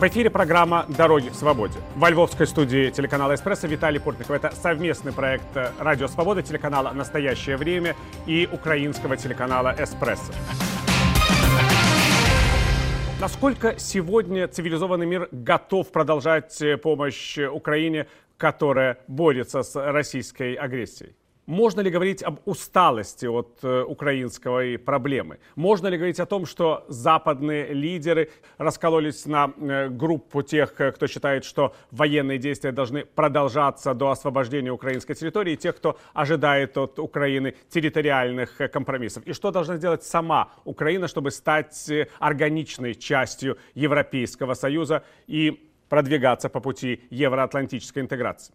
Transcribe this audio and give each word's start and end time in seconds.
В 0.00 0.08
эфире 0.08 0.30
программа 0.30 0.86
«Дороги 0.88 1.28
к 1.28 1.34
свободе». 1.34 1.78
Во 1.94 2.08
львовской 2.08 2.46
студии 2.46 2.88
телеканала 2.88 3.34
«Эспрессо» 3.34 3.66
Виталий 3.66 4.00
Портников. 4.00 4.30
Это 4.34 4.50
совместный 4.56 5.12
проект 5.12 5.44
«Радио 5.78 6.08
Свобода», 6.08 6.42
телеканала 6.42 6.90
«Настоящее 6.92 7.58
время» 7.58 7.94
и 8.26 8.48
украинского 8.50 9.18
телеканала 9.18 9.74
«Эспрессо». 9.78 10.32
Насколько 13.20 13.78
сегодня 13.78 14.48
цивилизованный 14.48 15.04
мир 15.04 15.28
готов 15.32 15.92
продолжать 15.92 16.58
помощь 16.82 17.36
Украине, 17.36 18.06
которая 18.38 19.00
борется 19.06 19.62
с 19.62 19.76
российской 19.92 20.54
агрессией? 20.54 21.14
Можно 21.50 21.80
ли 21.80 21.90
говорить 21.90 22.22
об 22.22 22.38
усталости 22.44 23.26
от 23.26 23.58
э, 23.64 23.82
украинской 23.82 24.78
проблемы? 24.78 25.40
Можно 25.56 25.88
ли 25.88 25.96
говорить 25.96 26.20
о 26.20 26.26
том, 26.26 26.46
что 26.46 26.84
западные 26.86 27.74
лидеры 27.74 28.30
раскололись 28.56 29.26
на 29.26 29.52
э, 29.56 29.88
группу 29.88 30.42
тех, 30.42 30.80
э, 30.80 30.92
кто 30.92 31.08
считает, 31.08 31.44
что 31.44 31.74
военные 31.90 32.38
действия 32.38 32.70
должны 32.70 33.04
продолжаться 33.04 33.94
до 33.94 34.10
освобождения 34.10 34.70
украинской 34.70 35.14
территории, 35.14 35.54
и 35.54 35.56
тех, 35.56 35.76
кто 35.76 35.98
ожидает 36.14 36.78
от 36.78 37.00
Украины 37.00 37.56
территориальных 37.68 38.60
э, 38.60 38.68
компромиссов? 38.68 39.24
И 39.26 39.32
что 39.32 39.50
должна 39.50 39.76
сделать 39.76 40.04
сама 40.04 40.52
Украина, 40.64 41.08
чтобы 41.08 41.32
стать 41.32 41.90
э, 41.90 42.06
органичной 42.20 42.94
частью 42.94 43.58
Европейского 43.74 44.54
Союза 44.54 45.02
и 45.26 45.69
продвигаться 45.90 46.48
по 46.48 46.60
пути 46.60 47.02
евроатлантической 47.10 48.02
интеграции? 48.02 48.54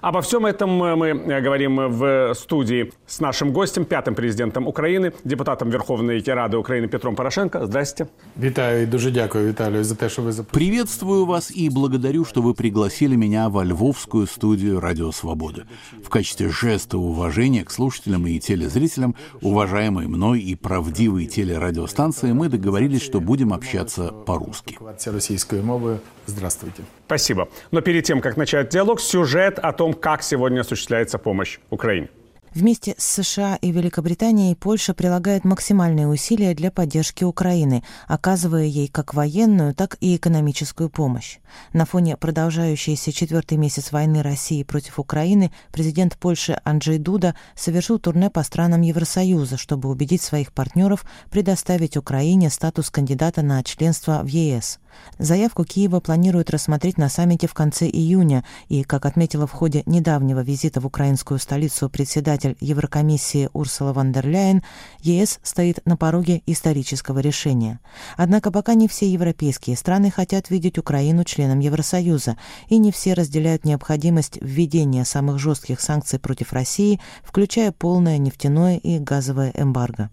Обо 0.00 0.20
всем 0.20 0.46
этом 0.46 0.70
мы 0.70 1.14
говорим 1.14 1.76
в 1.76 2.34
студии 2.34 2.92
с 3.06 3.20
нашим 3.20 3.52
гостем, 3.52 3.84
пятым 3.84 4.16
президентом 4.16 4.66
Украины, 4.66 5.12
депутатом 5.22 5.70
Верховной 5.70 6.20
Рады 6.26 6.56
Украины 6.56 6.88
Петром 6.88 7.14
Порошенко. 7.14 7.66
Здрасте. 7.66 8.08
Витаю 8.34 8.82
и 8.82 8.86
дуже 8.86 9.12
дякую, 9.12 9.48
Виталию, 9.48 9.84
за 9.84 9.96
то, 9.96 10.08
что 10.08 10.22
вы 10.22 10.32
запросили. 10.32 10.70
Приветствую 10.70 11.24
вас 11.24 11.52
и 11.52 11.68
благодарю, 11.68 12.24
что 12.24 12.42
вы 12.42 12.54
пригласили 12.54 13.14
меня 13.14 13.48
во 13.48 13.62
львовскую 13.62 14.26
студию 14.26 14.80
«Радио 14.80 15.12
Свобода». 15.12 15.66
В 16.04 16.08
качестве 16.08 16.48
жеста 16.48 16.98
уважения 16.98 17.64
к 17.64 17.70
слушателям 17.70 18.26
и 18.26 18.40
телезрителям, 18.40 19.14
уважаемой 19.40 20.08
мной 20.08 20.40
и 20.40 20.56
правдивой 20.56 21.26
телерадиостанции, 21.26 22.32
мы 22.32 22.48
договорились, 22.48 23.02
что 23.02 23.20
будем 23.20 23.52
общаться 23.52 24.08
по-русски. 24.08 24.78
Мовой. 25.62 25.98
Здравствуйте. 26.70 26.90
Спасибо. 27.06 27.48
Но 27.70 27.80
перед 27.80 28.04
тем, 28.04 28.20
как 28.20 28.36
начать 28.36 28.68
диалог, 28.68 29.00
сюжет 29.00 29.58
о 29.58 29.72
том, 29.72 29.94
как 29.94 30.22
сегодня 30.22 30.60
осуществляется 30.60 31.18
помощь 31.18 31.58
Украине. 31.70 32.08
Вместе 32.52 32.96
с 32.98 33.04
США 33.22 33.56
и 33.60 33.70
Великобританией 33.70 34.56
Польша 34.56 34.92
прилагает 34.92 35.44
максимальные 35.44 36.08
усилия 36.08 36.52
для 36.52 36.72
поддержки 36.72 37.22
Украины, 37.22 37.84
оказывая 38.08 38.64
ей 38.64 38.88
как 38.88 39.14
военную, 39.14 39.72
так 39.72 39.96
и 40.00 40.16
экономическую 40.16 40.90
помощь. 40.90 41.38
На 41.72 41.84
фоне 41.84 42.16
продолжающейся 42.16 43.12
четвертый 43.12 43.56
месяц 43.56 43.92
войны 43.92 44.20
России 44.24 44.64
против 44.64 44.98
Украины 44.98 45.52
президент 45.70 46.18
Польши 46.18 46.60
Анджей 46.64 46.98
Дуда 46.98 47.36
совершил 47.54 48.00
турне 48.00 48.30
по 48.30 48.42
странам 48.42 48.80
Евросоюза, 48.80 49.56
чтобы 49.56 49.88
убедить 49.88 50.22
своих 50.22 50.52
партнеров 50.52 51.04
предоставить 51.30 51.96
Украине 51.96 52.50
статус 52.50 52.90
кандидата 52.90 53.42
на 53.42 53.62
членство 53.62 54.22
в 54.24 54.26
ЕС. 54.26 54.80
Заявку 55.18 55.64
Киева 55.64 56.00
планируют 56.00 56.50
рассмотреть 56.50 56.98
на 56.98 57.08
саммите 57.08 57.46
в 57.46 57.54
конце 57.54 57.86
июня, 57.86 58.44
и, 58.68 58.82
как 58.82 59.06
отметила 59.06 59.46
в 59.46 59.52
ходе 59.52 59.82
недавнего 59.86 60.40
визита 60.40 60.80
в 60.80 60.86
украинскую 60.86 61.38
столицу 61.38 61.90
председатель 61.90 62.56
Еврокомиссии 62.60 63.50
Урсула 63.52 63.92
ван 63.92 64.12
дер 64.12 64.26
Ляйен, 64.26 64.62
ЕС 65.00 65.40
стоит 65.42 65.80
на 65.84 65.96
пороге 65.96 66.42
исторического 66.46 67.18
решения. 67.18 67.80
Однако 68.16 68.50
пока 68.50 68.74
не 68.74 68.88
все 68.88 69.10
европейские 69.10 69.76
страны 69.76 70.10
хотят 70.10 70.50
видеть 70.50 70.78
Украину 70.78 71.24
членом 71.24 71.60
Евросоюза, 71.60 72.36
и 72.68 72.78
не 72.78 72.92
все 72.92 73.14
разделяют 73.14 73.64
необходимость 73.64 74.38
введения 74.40 75.04
самых 75.04 75.38
жестких 75.38 75.80
санкций 75.80 76.18
против 76.18 76.52
России, 76.52 77.00
включая 77.22 77.72
полное 77.72 78.18
нефтяное 78.18 78.76
и 78.76 78.98
газовое 78.98 79.52
эмбарго. 79.54 80.10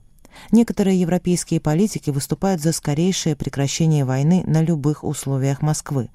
Некоторые 0.52 1.00
европейские 1.00 1.60
политики 1.60 2.10
выступают 2.10 2.62
за 2.62 2.72
скорейшее 2.72 3.36
прекращение 3.36 4.06
войны 4.06 4.44
на 4.46 4.62
любых 4.62 5.04
условиях 5.04 5.62
Москвы. 5.62 6.10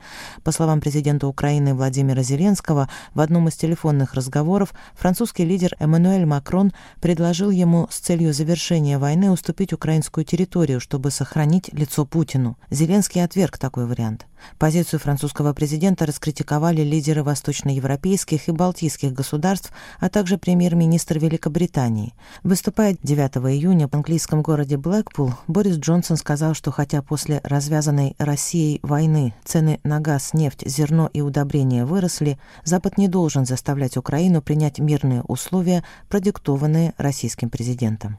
По 0.44 0.52
словам 0.52 0.80
президента 0.80 1.26
Украины 1.26 1.74
Владимира 1.74 2.22
Зеленского, 2.22 2.88
в 3.14 3.20
одном 3.20 3.48
из 3.48 3.56
телефонных 3.56 4.14
разговоров 4.14 4.72
французский 4.94 5.44
лидер 5.44 5.76
Эммануэль 5.78 6.26
Макрон 6.26 6.72
предложил 7.00 7.50
ему 7.50 7.88
с 7.90 7.98
целью 7.98 8.32
завершения 8.32 8.98
войны 8.98 9.30
уступить 9.30 9.72
украинскую 9.72 10.24
территорию, 10.24 10.80
чтобы 10.80 11.10
сохранить 11.10 11.72
лицо 11.72 12.04
Путину. 12.04 12.56
Зеленский 12.70 13.22
отверг 13.22 13.58
такой 13.58 13.86
вариант. 13.86 14.26
Позицию 14.58 15.00
французского 15.00 15.52
президента 15.52 16.06
раскритиковали 16.06 16.82
лидеры 16.82 17.22
восточноевропейских 17.22 18.48
и 18.48 18.52
балтийских 18.52 19.12
государств, 19.12 19.72
а 19.98 20.08
также 20.08 20.38
премьер-министр 20.38 21.18
Великобритании. 21.18 22.14
Выступая 22.42 22.96
9 23.02 23.36
июня 23.54 23.88
в 23.88 23.94
английском 23.94 24.42
городе 24.42 24.76
Блэкпул, 24.76 25.34
Борис 25.46 25.76
Джонсон 25.76 26.16
сказал, 26.16 26.54
что 26.54 26.70
хотя 26.70 27.02
после 27.02 27.40
развязанной 27.44 28.14
Россией 28.18 28.80
войны 28.82 29.34
цены 29.44 29.80
на 29.84 30.00
газ, 30.00 30.34
нефть, 30.34 30.62
зерно 30.66 31.08
и 31.12 31.20
удобрения 31.20 31.84
выросли, 31.84 32.38
Запад 32.64 32.98
не 32.98 33.08
должен 33.08 33.46
заставлять 33.46 33.96
Украину 33.96 34.42
принять 34.42 34.78
мирные 34.78 35.22
условия, 35.22 35.84
продиктованные 36.08 36.94
российским 36.98 37.50
президентом. 37.50 38.18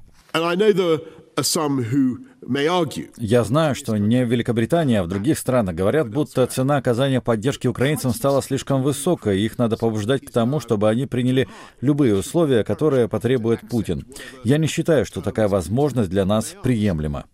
Я 3.18 3.44
знаю, 3.44 3.76
что 3.76 3.98
не 3.98 4.26
в 4.26 4.30
Великобритании, 4.30 4.98
а 4.98 5.04
в 5.04 5.08
других 5.08 5.40
странах 5.40 5.76
говорят, 5.76 6.10
будто 6.10 6.46
цена 6.46 6.78
оказания 6.78 7.22
поддержки 7.22 7.68
украинцам 7.68 8.14
стала 8.14 8.42
слишком 8.42 8.84
высокой, 8.84 9.40
и 9.40 9.46
их 9.46 9.58
надо 9.58 9.78
побуждать 9.78 10.26
к 10.26 10.32
тому, 10.32 10.60
чтобы 10.60 10.90
они 10.90 11.06
приняли 11.06 11.48
любые 11.82 12.16
условия, 12.16 12.64
которые 12.64 13.08
потребует 13.08 13.62
Путин. 13.70 14.06
Я 14.44 14.58
не 14.58 14.68
считаю, 14.68 15.06
что 15.06 15.22
такая 15.22 15.48
возможность 15.48 16.10
для 16.10 16.26
нас 16.26 16.56
приемлема. 16.62 17.26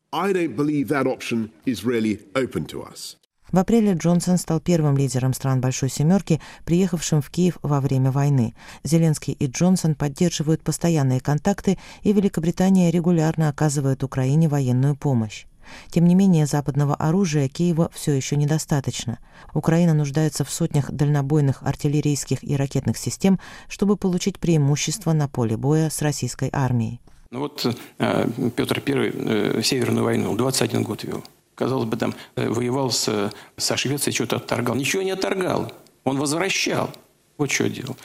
В 3.51 3.57
апреле 3.57 3.93
Джонсон 3.93 4.37
стал 4.37 4.59
первым 4.59 4.95
лидером 4.95 5.33
стран 5.33 5.59
Большой 5.59 5.89
Семерки, 5.89 6.39
приехавшим 6.65 7.21
в 7.21 7.29
Киев 7.31 7.57
во 7.63 7.81
время 7.81 8.11
войны. 8.11 8.53
Зеленский 8.83 9.33
и 9.33 9.47
Джонсон 9.47 9.95
поддерживают 9.95 10.61
постоянные 10.61 11.19
контакты, 11.19 11.79
и 12.03 12.13
Великобритания 12.13 12.91
регулярно 12.91 13.49
оказывает 13.49 14.03
Украине 14.03 14.47
военную 14.47 14.95
помощь. 14.95 15.45
Тем 15.89 16.05
не 16.05 16.15
менее, 16.15 16.45
западного 16.45 16.95
оружия 16.95 17.47
Киева 17.47 17.89
все 17.93 18.13
еще 18.13 18.35
недостаточно. 18.35 19.19
Украина 19.53 19.93
нуждается 19.93 20.43
в 20.43 20.51
сотнях 20.51 20.91
дальнобойных 20.91 21.63
артиллерийских 21.63 22.43
и 22.43 22.55
ракетных 22.55 22.97
систем, 22.97 23.39
чтобы 23.67 23.97
получить 23.97 24.39
преимущество 24.39 25.13
на 25.13 25.27
поле 25.27 25.57
боя 25.57 25.89
с 25.89 26.01
российской 26.01 26.49
армией. 26.51 27.01
Ну 27.31 27.39
вот 27.39 27.65
э, 27.99 28.27
Петр 28.55 28.81
I 28.85 29.11
э, 29.13 29.61
Северную 29.63 30.03
войну 30.03 30.35
21 30.35 30.83
год 30.83 31.03
вел 31.03 31.23
казалось 31.59 31.85
бы, 31.85 31.97
там 31.97 32.15
э, 32.35 32.49
воевал 32.49 32.89
с, 32.89 33.31
со 33.57 33.77
Швецией, 33.77 34.15
что-то 34.15 34.37
отторгал. 34.37 34.75
Ничего 34.75 35.03
не 35.03 35.11
отторгал. 35.11 35.71
Он 36.05 36.17
возвращал. 36.17 36.89
Вот 37.37 37.51
что 37.51 37.69
делал. 37.69 37.97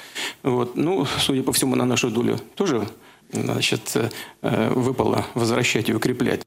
Вот. 0.42 0.76
Ну, 0.76 1.06
судя 1.20 1.42
по 1.44 1.53
всему, 1.53 1.76
на 1.76 1.84
нашу 1.84 2.10
долю 2.10 2.38
тоже 2.56 2.87
значит, 3.32 3.97
э, 4.43 4.70
выпало 4.75 5.25
возвращать 5.34 5.88
и 5.88 5.94
укреплять. 5.94 6.43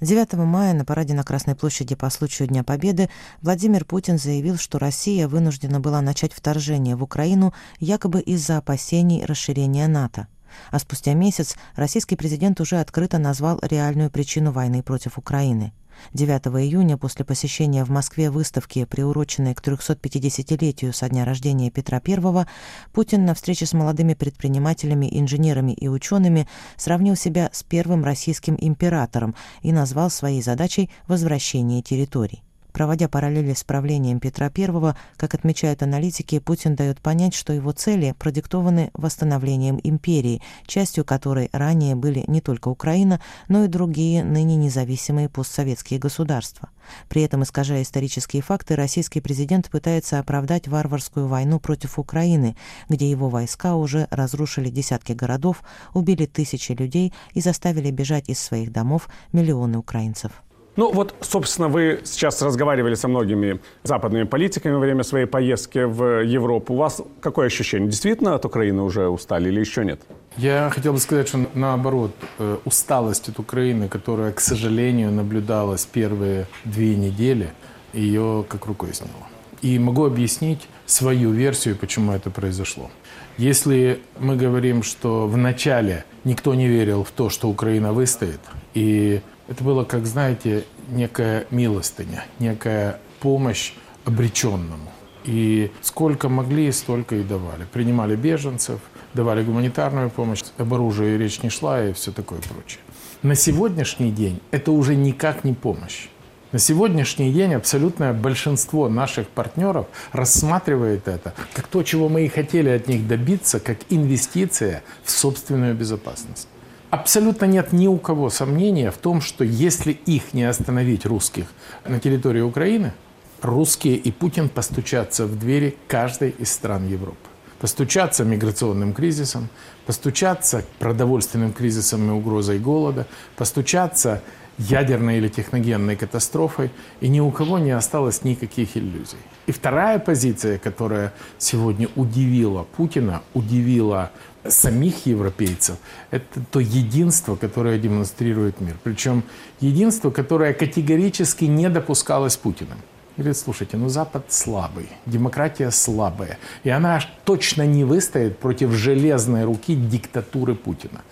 9 0.00 0.32
мая 0.34 0.72
на 0.72 0.84
параде 0.84 1.14
на 1.14 1.24
Красной 1.24 1.54
площади 1.54 1.94
по 1.94 2.10
случаю 2.10 2.48
Дня 2.48 2.64
Победы 2.64 3.08
Владимир 3.40 3.84
Путин 3.84 4.18
заявил, 4.18 4.56
что 4.56 4.78
Россия 4.78 5.28
вынуждена 5.28 5.80
была 5.80 6.00
начать 6.00 6.32
вторжение 6.32 6.96
в 6.96 7.02
Украину 7.02 7.52
якобы 7.78 8.20
из-за 8.20 8.58
опасений 8.58 9.24
расширения 9.24 9.86
НАТО. 9.88 10.26
А 10.70 10.78
спустя 10.78 11.14
месяц 11.14 11.56
российский 11.76 12.16
президент 12.16 12.60
уже 12.60 12.80
открыто 12.80 13.18
назвал 13.18 13.60
реальную 13.62 14.10
причину 14.10 14.52
войны 14.52 14.82
против 14.82 15.18
Украины. 15.18 15.72
9 16.12 16.46
июня 16.64 16.96
после 16.96 17.24
посещения 17.24 17.84
в 17.84 17.90
Москве 17.90 18.30
выставки, 18.30 18.84
приуроченной 18.84 19.54
к 19.54 19.62
350-летию 19.62 20.92
со 20.92 21.08
дня 21.08 21.24
рождения 21.24 21.70
Петра 21.70 22.00
I, 22.06 22.46
Путин 22.92 23.24
на 23.24 23.34
встрече 23.34 23.66
с 23.66 23.72
молодыми 23.72 24.14
предпринимателями, 24.14 25.08
инженерами 25.10 25.72
и 25.72 25.88
учеными 25.88 26.48
сравнил 26.76 27.16
себя 27.16 27.50
с 27.52 27.62
первым 27.62 28.04
российским 28.04 28.56
императором 28.58 29.34
и 29.62 29.72
назвал 29.72 30.10
своей 30.10 30.42
задачей 30.42 30.90
возвращение 31.06 31.82
территорий. 31.82 32.42
Проводя 32.72 33.08
параллели 33.08 33.52
с 33.52 33.64
правлением 33.64 34.18
Петра 34.18 34.50
I, 34.54 34.94
как 35.16 35.34
отмечают 35.34 35.82
аналитики, 35.82 36.38
Путин 36.38 36.74
дает 36.74 37.00
понять, 37.00 37.34
что 37.34 37.52
его 37.52 37.72
цели 37.72 38.14
продиктованы 38.18 38.90
восстановлением 38.94 39.78
империи, 39.82 40.40
частью 40.66 41.04
которой 41.04 41.50
ранее 41.52 41.94
были 41.94 42.24
не 42.26 42.40
только 42.40 42.68
Украина, 42.68 43.20
но 43.48 43.64
и 43.64 43.68
другие 43.68 44.24
ныне 44.24 44.56
независимые 44.56 45.28
постсоветские 45.28 46.00
государства. 46.00 46.70
При 47.08 47.22
этом, 47.22 47.42
искажая 47.42 47.82
исторические 47.82 48.42
факты, 48.42 48.74
российский 48.74 49.20
президент 49.20 49.70
пытается 49.70 50.18
оправдать 50.18 50.66
варварскую 50.66 51.26
войну 51.26 51.60
против 51.60 51.98
Украины, 51.98 52.56
где 52.88 53.10
его 53.10 53.28
войска 53.28 53.76
уже 53.76 54.08
разрушили 54.10 54.70
десятки 54.70 55.12
городов, 55.12 55.62
убили 55.94 56.26
тысячи 56.26 56.72
людей 56.72 57.12
и 57.34 57.40
заставили 57.40 57.90
бежать 57.90 58.28
из 58.28 58.40
своих 58.40 58.72
домов 58.72 59.08
миллионы 59.32 59.78
украинцев. 59.78 60.32
Ну 60.76 60.90
вот, 60.90 61.14
собственно, 61.20 61.68
вы 61.68 62.00
сейчас 62.04 62.40
разговаривали 62.40 62.94
со 62.94 63.06
многими 63.06 63.60
западными 63.82 64.24
политиками 64.24 64.72
во 64.72 64.78
время 64.78 65.02
своей 65.02 65.26
поездки 65.26 65.84
в 65.84 66.24
Европу. 66.24 66.72
У 66.72 66.76
вас 66.76 67.02
какое 67.20 67.48
ощущение? 67.48 67.88
Действительно 67.88 68.34
от 68.34 68.44
Украины 68.46 68.82
уже 68.82 69.08
устали 69.08 69.48
или 69.48 69.60
еще 69.60 69.84
нет? 69.84 70.00
Я 70.38 70.70
хотел 70.70 70.94
бы 70.94 70.98
сказать, 70.98 71.28
что 71.28 71.46
наоборот, 71.54 72.12
э, 72.38 72.56
усталость 72.64 73.28
от 73.28 73.38
Украины, 73.38 73.88
которая, 73.88 74.32
к 74.32 74.40
сожалению, 74.40 75.10
наблюдалась 75.10 75.84
первые 75.84 76.46
две 76.64 76.96
недели, 76.96 77.50
ее 77.92 78.44
как 78.48 78.64
рукой 78.64 78.94
сняло. 78.94 79.28
И 79.60 79.78
могу 79.78 80.06
объяснить 80.06 80.66
свою 80.86 81.32
версию, 81.32 81.76
почему 81.76 82.12
это 82.12 82.30
произошло. 82.30 82.90
Если 83.36 84.00
мы 84.18 84.36
говорим, 84.36 84.82
что 84.82 85.26
вначале 85.28 86.04
никто 86.24 86.54
не 86.54 86.66
верил 86.66 87.04
в 87.04 87.10
то, 87.10 87.28
что 87.28 87.48
Украина 87.48 87.92
выстоит, 87.92 88.40
и 88.74 89.20
это 89.48 89.64
было, 89.64 89.84
как 89.84 90.06
знаете, 90.06 90.64
некая 90.88 91.46
милостыня, 91.50 92.24
некая 92.38 93.00
помощь 93.20 93.72
обреченному. 94.04 94.90
И 95.24 95.70
сколько 95.82 96.28
могли, 96.28 96.72
столько 96.72 97.16
и 97.16 97.22
давали. 97.22 97.64
Принимали 97.72 98.16
беженцев, 98.16 98.80
давали 99.14 99.44
гуманитарную 99.44 100.10
помощь, 100.10 100.42
об 100.58 100.74
оружии 100.74 101.16
речь 101.16 101.42
не 101.42 101.50
шла 101.50 101.84
и 101.84 101.92
все 101.92 102.10
такое 102.12 102.40
прочее. 102.40 102.80
На 103.22 103.36
сегодняшний 103.36 104.10
день 104.10 104.40
это 104.50 104.72
уже 104.72 104.96
никак 104.96 105.44
не 105.44 105.52
помощь. 105.52 106.08
На 106.50 106.58
сегодняшний 106.58 107.32
день 107.32 107.54
абсолютное 107.54 108.12
большинство 108.12 108.88
наших 108.88 109.28
партнеров 109.28 109.86
рассматривает 110.12 111.08
это 111.08 111.32
как 111.54 111.66
то, 111.66 111.82
чего 111.82 112.08
мы 112.08 112.26
и 112.26 112.28
хотели 112.28 112.68
от 112.68 112.88
них 112.88 113.06
добиться, 113.06 113.58
как 113.58 113.78
инвестиция 113.88 114.82
в 115.04 115.10
собственную 115.10 115.74
безопасность. 115.74 116.48
Абсолютно 116.92 117.46
нет 117.46 117.72
ни 117.72 117.86
у 117.86 117.96
кого 117.96 118.28
сомнения 118.28 118.90
в 118.90 118.98
том, 118.98 119.22
что 119.22 119.44
если 119.44 119.92
их 119.92 120.34
не 120.34 120.44
остановить, 120.44 121.06
русских, 121.06 121.46
на 121.86 121.98
территории 121.98 122.42
Украины, 122.42 122.92
русские 123.40 123.96
и 123.96 124.12
Путин 124.12 124.50
постучатся 124.50 125.24
в 125.24 125.38
двери 125.38 125.74
каждой 125.88 126.34
из 126.38 126.52
стран 126.52 126.86
Европы. 126.86 127.16
Постучаться 127.60 128.26
миграционным 128.26 128.92
кризисом, 128.92 129.48
постучаться 129.86 130.66
продовольственным 130.80 131.54
кризисом 131.54 132.10
и 132.10 132.12
угрозой 132.12 132.58
голода, 132.58 133.06
постучаться 133.36 134.22
ядерной 134.58 135.16
или 135.16 135.28
техногенной 135.28 135.96
катастрофой, 135.96 136.70
и 137.00 137.08
ни 137.08 137.20
у 137.20 137.30
кого 137.30 137.58
не 137.58 137.70
осталось 137.70 138.22
никаких 138.22 138.76
иллюзий. 138.76 139.16
И 139.46 139.52
вторая 139.52 139.98
позиция, 139.98 140.58
которая 140.58 141.14
сегодня 141.38 141.88
удивила 141.96 142.64
Путина, 142.76 143.22
удивила 143.32 144.10
самих 144.46 145.06
европейцев, 145.06 145.76
это 146.10 146.40
то 146.50 146.60
единство, 146.60 147.36
которое 147.36 147.78
демонстрирует 147.78 148.60
мир. 148.60 148.76
Причем 148.82 149.22
единство, 149.60 150.10
которое 150.10 150.52
категорически 150.52 151.44
не 151.44 151.68
допускалось 151.68 152.36
Путиным. 152.36 152.78
Говорит, 153.16 153.36
слушайте, 153.36 153.76
ну 153.76 153.88
Запад 153.88 154.32
слабый, 154.32 154.88
демократия 155.04 155.70
слабая, 155.70 156.38
и 156.64 156.70
она 156.70 157.02
точно 157.24 157.66
не 157.66 157.84
выстоит 157.84 158.38
против 158.38 158.70
железной 158.72 159.44
руки 159.44 159.74
диктатуры 159.76 160.54
Путина. 160.54 161.02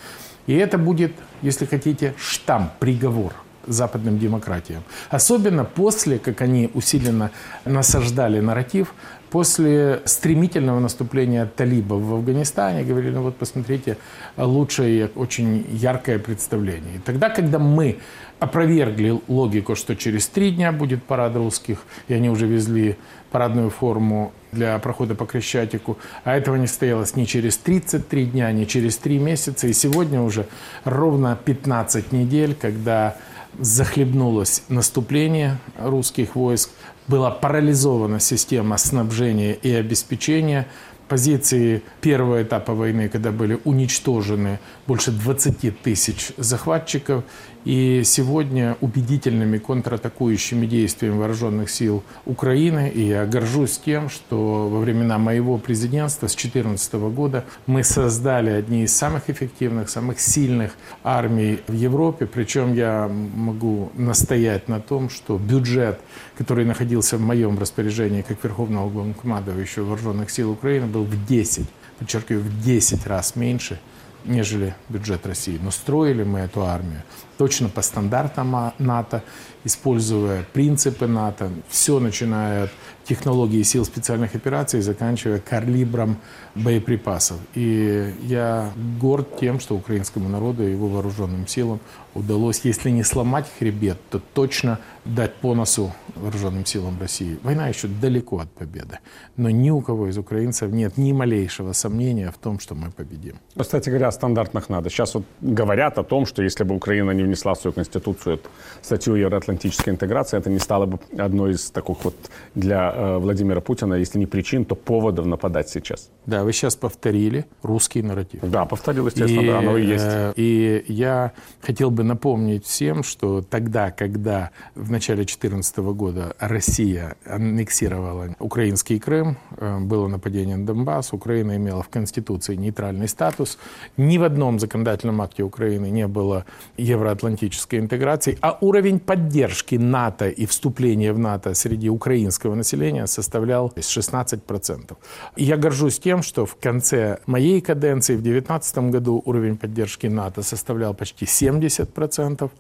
И 0.47 0.55
это 0.55 0.79
будет, 0.79 1.13
если 1.43 1.67
хотите, 1.67 2.15
штамп, 2.19 2.73
приговор 2.79 3.35
западным 3.67 4.19
демократиям. 4.19 4.83
Особенно 5.11 5.65
после, 5.65 6.19
как 6.19 6.41
они 6.41 6.71
усиленно 6.75 7.31
насаждали 7.65 8.41
нарратив, 8.41 8.95
после 9.31 10.03
стремительного 10.05 10.81
наступления 10.81 11.47
талибов 11.47 12.03
в 12.03 12.15
Афганистане, 12.15 12.83
говорили, 12.83 13.15
ну 13.15 13.23
вот 13.23 13.37
посмотрите, 13.37 13.97
лучшее, 14.37 15.11
очень 15.15 15.67
яркое 15.71 16.19
представление. 16.19 16.97
И 16.97 16.99
тогда, 16.99 17.31
когда 17.31 17.59
мы 17.59 17.99
опровергли 18.41 19.21
логику, 19.29 19.77
что 19.77 19.95
через 19.95 20.27
три 20.27 20.51
дня 20.51 20.73
будет 20.73 21.03
парад 21.05 21.37
русских, 21.37 21.83
и 22.09 22.15
они 22.15 22.31
уже 22.31 22.47
везли 22.47 22.97
парадную 23.31 23.71
форму 23.71 24.33
для 24.51 24.79
прохода 24.79 25.15
по 25.15 25.27
Крещатику, 25.27 25.99
а 26.25 26.37
этого 26.37 26.57
не 26.57 26.67
состоялось 26.67 27.15
ни 27.17 27.25
через 27.25 27.59
33 27.59 28.27
дня, 28.27 28.51
ни 28.51 28.65
через 28.65 28.97
3 28.97 29.19
месяца, 29.19 29.69
и 29.69 29.73
сегодня 29.73 30.23
уже 30.23 30.47
ровно 30.85 31.39
15 31.45 32.13
недель, 32.13 32.57
когда 32.61 33.17
захлебнулось 33.59 34.63
наступление 34.69 35.59
русских 35.79 36.35
войск, 36.35 36.71
была 37.11 37.31
парализована 37.33 38.21
система 38.21 38.79
снабжения 38.79 39.55
и 39.55 39.73
обеспечения, 39.73 40.69
позиции 41.09 41.83
первого 42.01 42.45
этапа 42.45 42.73
войны, 42.73 43.09
когда 43.09 43.33
были 43.33 43.59
уничтожены 43.65 44.61
больше 44.87 45.11
20 45.11 45.83
тысяч 45.83 46.31
захватчиков, 46.37 47.25
и 47.65 48.03
сегодня 48.05 48.77
убедительными 48.81 49.59
контратакующими 49.59 50.67
действиями 50.67 51.19
вооруженных 51.19 51.71
сил 51.71 52.03
Украины, 52.25 52.89
и 52.89 53.03
я 53.03 53.27
горжусь 53.27 53.79
тем, 53.79 54.09
что 54.09 54.69
во 54.69 54.81
времена 54.81 55.19
моего 55.19 55.59
президентства 55.59 56.27
с 56.27 56.35
2014 56.35 56.95
года 57.15 57.45
мы 57.67 57.85
создали 57.85 58.51
одни 58.51 58.85
из 58.85 58.97
самых 58.97 59.29
эффективных, 59.29 59.91
самых 59.91 60.21
сильных 60.21 60.73
армий 61.05 61.61
в 61.67 61.75
Европе. 61.75 62.27
Причем 62.27 62.75
я 62.75 63.09
могу 63.09 63.93
настоять 63.95 64.69
на 64.69 64.81
том, 64.81 65.11
что 65.11 65.37
бюджет, 65.37 66.01
который 66.39 66.65
находился 66.65 67.19
в 67.19 67.21
моем 67.21 67.59
распоряжении 67.59 68.23
как 68.23 68.43
Верховного 68.43 68.89
главнокомандующего 68.89 69.85
вооруженных 69.85 70.31
сил 70.31 70.51
Украины, 70.51 70.87
был 70.87 71.05
в 71.05 71.27
10, 71.27 71.67
подчеркиваю, 71.99 72.43
в 72.43 72.63
10 72.63 73.07
раз 73.07 73.37
меньше, 73.37 73.79
нежели 74.25 74.75
бюджет 74.89 75.27
России. 75.27 75.59
Но 75.63 75.71
строили 75.71 76.25
мы 76.25 76.41
эту 76.41 76.63
армию 76.63 77.03
точно 77.41 77.71
по 77.71 77.81
стандартам 77.81 78.75
НАТО, 78.79 79.23
используя 79.65 80.45
принципы 80.53 81.07
НАТО, 81.07 81.49
все 81.71 81.99
начиная 81.99 82.65
от 82.65 82.71
технологии 83.05 83.63
сил 83.63 83.87
специальных 83.87 84.35
операций, 84.35 84.83
заканчивая 84.83 85.39
калибром 85.39 86.19
боеприпасов. 86.55 87.39
И 87.55 88.15
я 88.23 88.71
горд 89.01 89.39
тем, 89.41 89.59
что 89.59 89.75
украинскому 89.75 90.29
народу 90.29 90.67
и 90.67 90.71
его 90.71 90.87
вооруженным 90.89 91.47
силам 91.47 91.81
удалось, 92.15 92.61
если 92.65 92.91
не 92.91 93.05
сломать 93.05 93.47
хребет, 93.59 93.99
то 94.11 94.21
точно 94.35 94.79
дать 95.05 95.35
по 95.37 95.55
носу 95.55 95.93
вооруженным 96.17 96.67
силам 96.67 96.99
России. 97.01 97.39
Война 97.43 97.69
еще 97.69 97.89
далеко 97.89 98.39
от 98.39 98.51
победы. 98.51 98.99
Но 99.37 99.51
ни 99.51 99.71
у 99.71 99.81
кого 99.81 100.09
из 100.09 100.19
украинцев 100.19 100.71
нет 100.71 100.99
ни 100.99 101.13
малейшего 101.13 101.73
сомнения 101.73 102.31
в 102.31 102.39
том, 102.39 102.61
что 102.61 102.75
мы 102.75 102.91
победим. 102.91 103.37
Кстати 103.59 103.89
говоря, 103.89 104.09
о 104.09 104.13
стандартных 104.13 104.69
надо. 104.69 104.91
Сейчас 104.91 105.15
вот 105.15 105.25
говорят 105.41 105.99
о 105.99 106.05
том, 106.05 106.27
что 106.27 106.43
если 106.43 106.65
бы 106.65 106.75
Украина 106.75 107.13
не 107.13 107.23
внесла 107.31 107.55
в 107.55 107.59
свою 107.59 107.73
конституцию 107.73 108.41
статью 108.83 109.15
евроатлантической 109.15 109.93
интеграции, 109.93 110.39
это 110.39 110.51
не 110.51 110.59
стало 110.59 110.87
бы 110.87 110.99
одной 111.19 111.53
из 111.53 111.71
таких 111.71 112.05
вот 112.05 112.15
для 112.55 112.93
э, 112.95 113.19
Владимира 113.19 113.61
Путина, 113.61 113.95
если 113.95 114.19
не 114.19 114.27
причин, 114.27 114.65
то 114.65 114.75
поводов 114.75 115.27
нападать 115.27 115.69
сейчас. 115.69 116.11
Да, 116.27 116.43
вы 116.45 116.53
сейчас 116.53 116.77
повторили 116.77 117.45
русский 117.63 118.03
нарратив. 118.03 118.41
Да, 118.43 118.65
повторил, 118.65 119.07
естественно, 119.07 119.41
и, 119.41 119.47
да, 119.47 119.59
оно 119.59 119.79
и 119.79 119.87
есть. 119.87 120.05
Э, 120.07 120.33
и 120.37 120.85
я 120.89 121.33
хотел 121.63 121.91
бы 121.91 122.03
напомнить 122.05 122.65
всем, 122.65 123.03
что 123.03 123.43
тогда, 123.43 123.91
когда 123.91 124.51
в 124.75 124.91
начале 124.91 125.19
2014 125.19 125.79
года 125.79 126.35
Россия 126.39 127.17
аннексировала 127.25 128.35
украинский 128.39 128.99
Крым, 128.99 129.37
э, 129.57 129.79
было 129.79 130.09
нападение 130.09 130.57
на 130.57 130.67
Донбасс, 130.67 131.13
Украина 131.13 131.57
имела 131.57 131.83
в 131.83 131.89
Конституции 131.89 132.57
нейтральный 132.57 133.09
статус, 133.09 133.59
ни 133.97 134.19
в 134.19 134.25
одном 134.25 134.59
законодательном 134.59 135.23
акте 135.23 135.43
Украины 135.43 135.91
не 135.91 136.07
было 136.07 136.45
евроатлантического 136.77 137.20
евроатлантической 137.21 137.79
интеграции, 137.79 138.39
а 138.41 138.57
уровень 138.61 138.99
поддержки 138.99 139.77
НАТО 139.77 140.29
и 140.29 140.47
вступления 140.47 141.13
в 141.13 141.19
НАТО 141.19 141.55
среди 141.55 141.89
украинского 141.89 142.55
населения 142.55 143.07
составлял 143.07 143.73
16%. 143.77 144.97
И 145.37 145.45
я 145.45 145.57
горжусь 145.57 145.99
тем, 145.99 146.23
что 146.23 146.47
в 146.47 146.57
конце 146.57 147.19
моей 147.27 147.61
каденции 147.61 148.17
в 148.17 148.23
2019 148.23 148.91
году 148.91 149.23
уровень 149.25 149.57
поддержки 149.57 150.07
НАТО 150.07 150.43
составлял 150.43 150.95
почти 150.95 151.25
70%. 151.25 152.51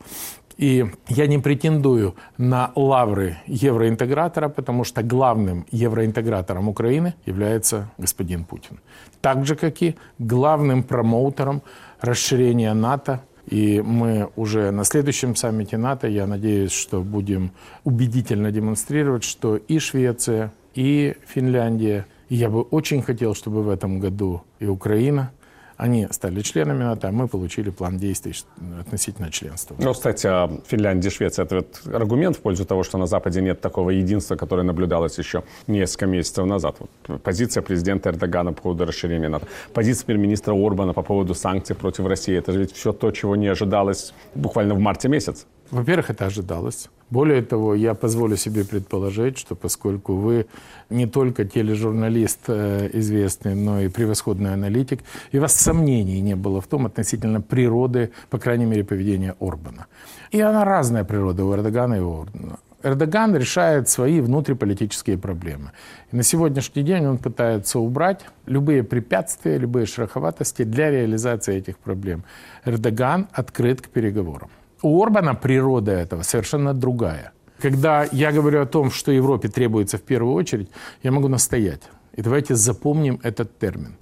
И 0.58 0.84
я 1.08 1.26
не 1.26 1.38
претендую 1.38 2.14
на 2.36 2.70
лавры 2.74 3.38
евроинтегратора, 3.46 4.50
потому 4.50 4.84
что 4.84 5.02
главным 5.02 5.64
евроинтегратором 5.72 6.68
Украины 6.68 7.14
является 7.24 7.90
господин 7.98 8.44
Путин. 8.44 8.78
Так 9.22 9.46
же, 9.46 9.56
как 9.56 9.82
и 9.82 9.96
главным 10.18 10.82
промоутером 10.82 11.62
расширения 12.02 12.74
НАТО 12.74 13.20
и 13.50 13.82
мы 13.82 14.30
уже 14.36 14.70
на 14.70 14.84
следующем 14.84 15.34
саммите 15.34 15.76
НАТО, 15.76 16.06
я 16.06 16.26
надеюсь, 16.26 16.72
что 16.72 17.02
будем 17.02 17.50
убедительно 17.84 18.52
демонстрировать, 18.52 19.24
что 19.24 19.56
и 19.56 19.78
Швеция, 19.78 20.52
и 20.74 21.16
Финляндия, 21.26 22.06
и 22.28 22.36
я 22.36 22.48
бы 22.48 22.62
очень 22.62 23.02
хотел, 23.02 23.34
чтобы 23.34 23.62
в 23.62 23.68
этом 23.68 23.98
году 23.98 24.44
и 24.60 24.66
Украина 24.66 25.32
они 25.80 26.06
стали 26.10 26.42
членами 26.42 26.84
НАТО, 26.84 27.08
а 27.08 27.12
мы 27.12 27.26
получили 27.26 27.70
план 27.70 27.96
действий 27.96 28.34
относительно 28.80 29.30
членства. 29.30 29.74
Ну, 29.78 29.92
кстати, 29.92 30.28
Финляндия 30.66 31.08
и 31.08 31.10
Швеция– 31.10 31.44
это 31.46 31.56
вот 31.56 31.94
аргумент 31.94 32.36
в 32.36 32.40
пользу 32.40 32.64
того, 32.66 32.82
что 32.82 32.98
на 32.98 33.06
Западе 33.06 33.40
нет 33.40 33.60
такого 33.60 33.90
единства, 33.90 34.36
которое 34.36 34.62
наблюдалось 34.62 35.18
еще 35.18 35.42
несколько 35.66 36.06
месяцев 36.06 36.44
назад. 36.44 36.76
Вот 37.08 37.22
позиция 37.22 37.62
президента 37.62 38.10
Эрдогана 38.10 38.52
по 38.52 38.62
поводу 38.62 38.84
расширения 38.84 39.28
НАТО, 39.28 39.46
позиция 39.72 40.04
премьер-министра 40.04 40.54
Орбана 40.54 40.92
по 40.92 41.02
поводу 41.02 41.34
санкций 41.34 41.74
против 41.74 42.06
России– 42.06 42.36
это 42.38 42.52
ведь 42.52 42.72
все 42.72 42.92
то, 42.92 43.10
чего 43.10 43.34
не 43.36 43.48
ожидалось 43.48 44.12
буквально 44.34 44.74
в 44.74 44.80
марте 44.80 45.08
месяце. 45.08 45.46
Во-первых, 45.70 46.10
это 46.10 46.26
ожидалось. 46.26 46.88
Более 47.10 47.42
того, 47.42 47.74
я 47.74 47.94
позволю 47.94 48.36
себе 48.36 48.64
предположить, 48.64 49.38
что 49.38 49.54
поскольку 49.54 50.14
вы 50.14 50.46
не 50.90 51.06
только 51.06 51.44
тележурналист 51.44 52.40
э, 52.48 52.90
известный, 52.92 53.54
но 53.54 53.80
и 53.80 53.88
превосходный 53.88 54.52
аналитик, 54.52 55.00
и 55.32 55.38
у 55.38 55.40
вас 55.40 55.54
сомнений 55.54 56.20
не 56.20 56.36
было 56.36 56.60
в 56.60 56.66
том 56.66 56.86
относительно 56.86 57.40
природы, 57.40 58.10
по 58.30 58.38
крайней 58.38 58.66
мере, 58.66 58.84
поведения 58.84 59.34
Орбана. 59.40 59.86
И 60.32 60.40
она 60.40 60.64
разная 60.64 61.04
природа 61.04 61.44
у 61.44 61.52
Эрдогана 61.54 61.94
и 61.94 62.00
у 62.00 62.22
Орбана. 62.22 62.58
Эрдоган 62.82 63.36
решает 63.36 63.88
свои 63.88 64.20
внутриполитические 64.20 65.18
проблемы. 65.18 65.70
И 66.12 66.16
на 66.16 66.22
сегодняшний 66.22 66.82
день 66.82 67.06
он 67.06 67.18
пытается 67.18 67.78
убрать 67.78 68.24
любые 68.46 68.82
препятствия, 68.82 69.58
любые 69.58 69.86
шероховатости 69.86 70.64
для 70.64 70.90
реализации 70.90 71.56
этих 71.56 71.76
проблем. 71.78 72.24
Эрдоган 72.64 73.28
открыт 73.32 73.82
к 73.82 73.88
переговорам. 73.88 74.50
У 74.82 75.02
Орбана 75.02 75.34
природа 75.34 75.92
этого 75.92 76.22
совершенно 76.22 76.74
другая. 76.74 77.32
Когда 77.58 78.08
я 78.12 78.32
говорю 78.32 78.62
о 78.62 78.66
том, 78.66 78.90
что 78.90 79.12
Европе 79.12 79.48
требуется 79.48 79.98
в 79.98 80.02
первую 80.02 80.34
очередь, 80.34 80.70
я 81.02 81.12
могу 81.12 81.28
настоять. 81.28 81.82
И 82.16 82.22
давайте 82.22 82.54
запомним 82.54 83.20
этот 83.22 83.58
термин. 83.58 83.96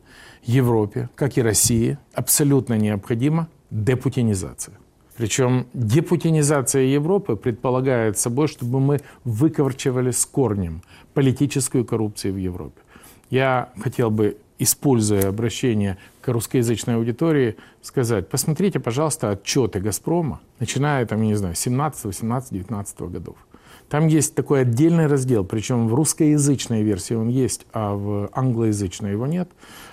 Европе, 0.44 1.08
как 1.16 1.36
и 1.36 1.42
России, 1.42 1.98
абсолютно 2.14 2.78
необходима 2.78 3.48
депутинизация. 3.70 4.74
Причем 5.16 5.66
депутинизация 5.74 6.82
Европы 6.82 7.34
предполагает 7.34 8.16
собой, 8.16 8.46
чтобы 8.46 8.78
мы 8.78 9.00
выковырчивали 9.24 10.12
с 10.12 10.24
корнем 10.24 10.82
политическую 11.12 11.84
коррупцию 11.84 12.34
в 12.34 12.36
Европе. 12.36 12.80
Я 13.30 13.70
хотел 13.82 14.10
бы, 14.10 14.36
используя 14.58 15.28
обращение 15.28 15.98
к 16.20 16.28
русскоязычной 16.28 16.96
аудитории, 16.96 17.56
сказать, 17.82 18.28
посмотрите, 18.28 18.80
пожалуйста, 18.80 19.30
отчеты 19.30 19.80
«Газпрома», 19.80 20.40
начиная, 20.58 21.06
там, 21.06 21.22
я 21.22 21.28
не 21.28 21.34
знаю, 21.34 21.54
17, 21.54 22.04
18, 22.04 22.52
19 22.52 23.00
годов. 23.02 23.36
Там 23.88 24.06
есть 24.06 24.34
такой 24.34 24.62
отдельный 24.62 25.06
раздел, 25.06 25.44
причем 25.44 25.88
в 25.88 25.94
русскоязычной 25.94 26.82
версии 26.82 27.14
он 27.14 27.28
есть, 27.28 27.66
а 27.72 27.94
в 27.94 28.28
англоязычной 28.32 29.12
его 29.12 29.26
нет, 29.26 29.48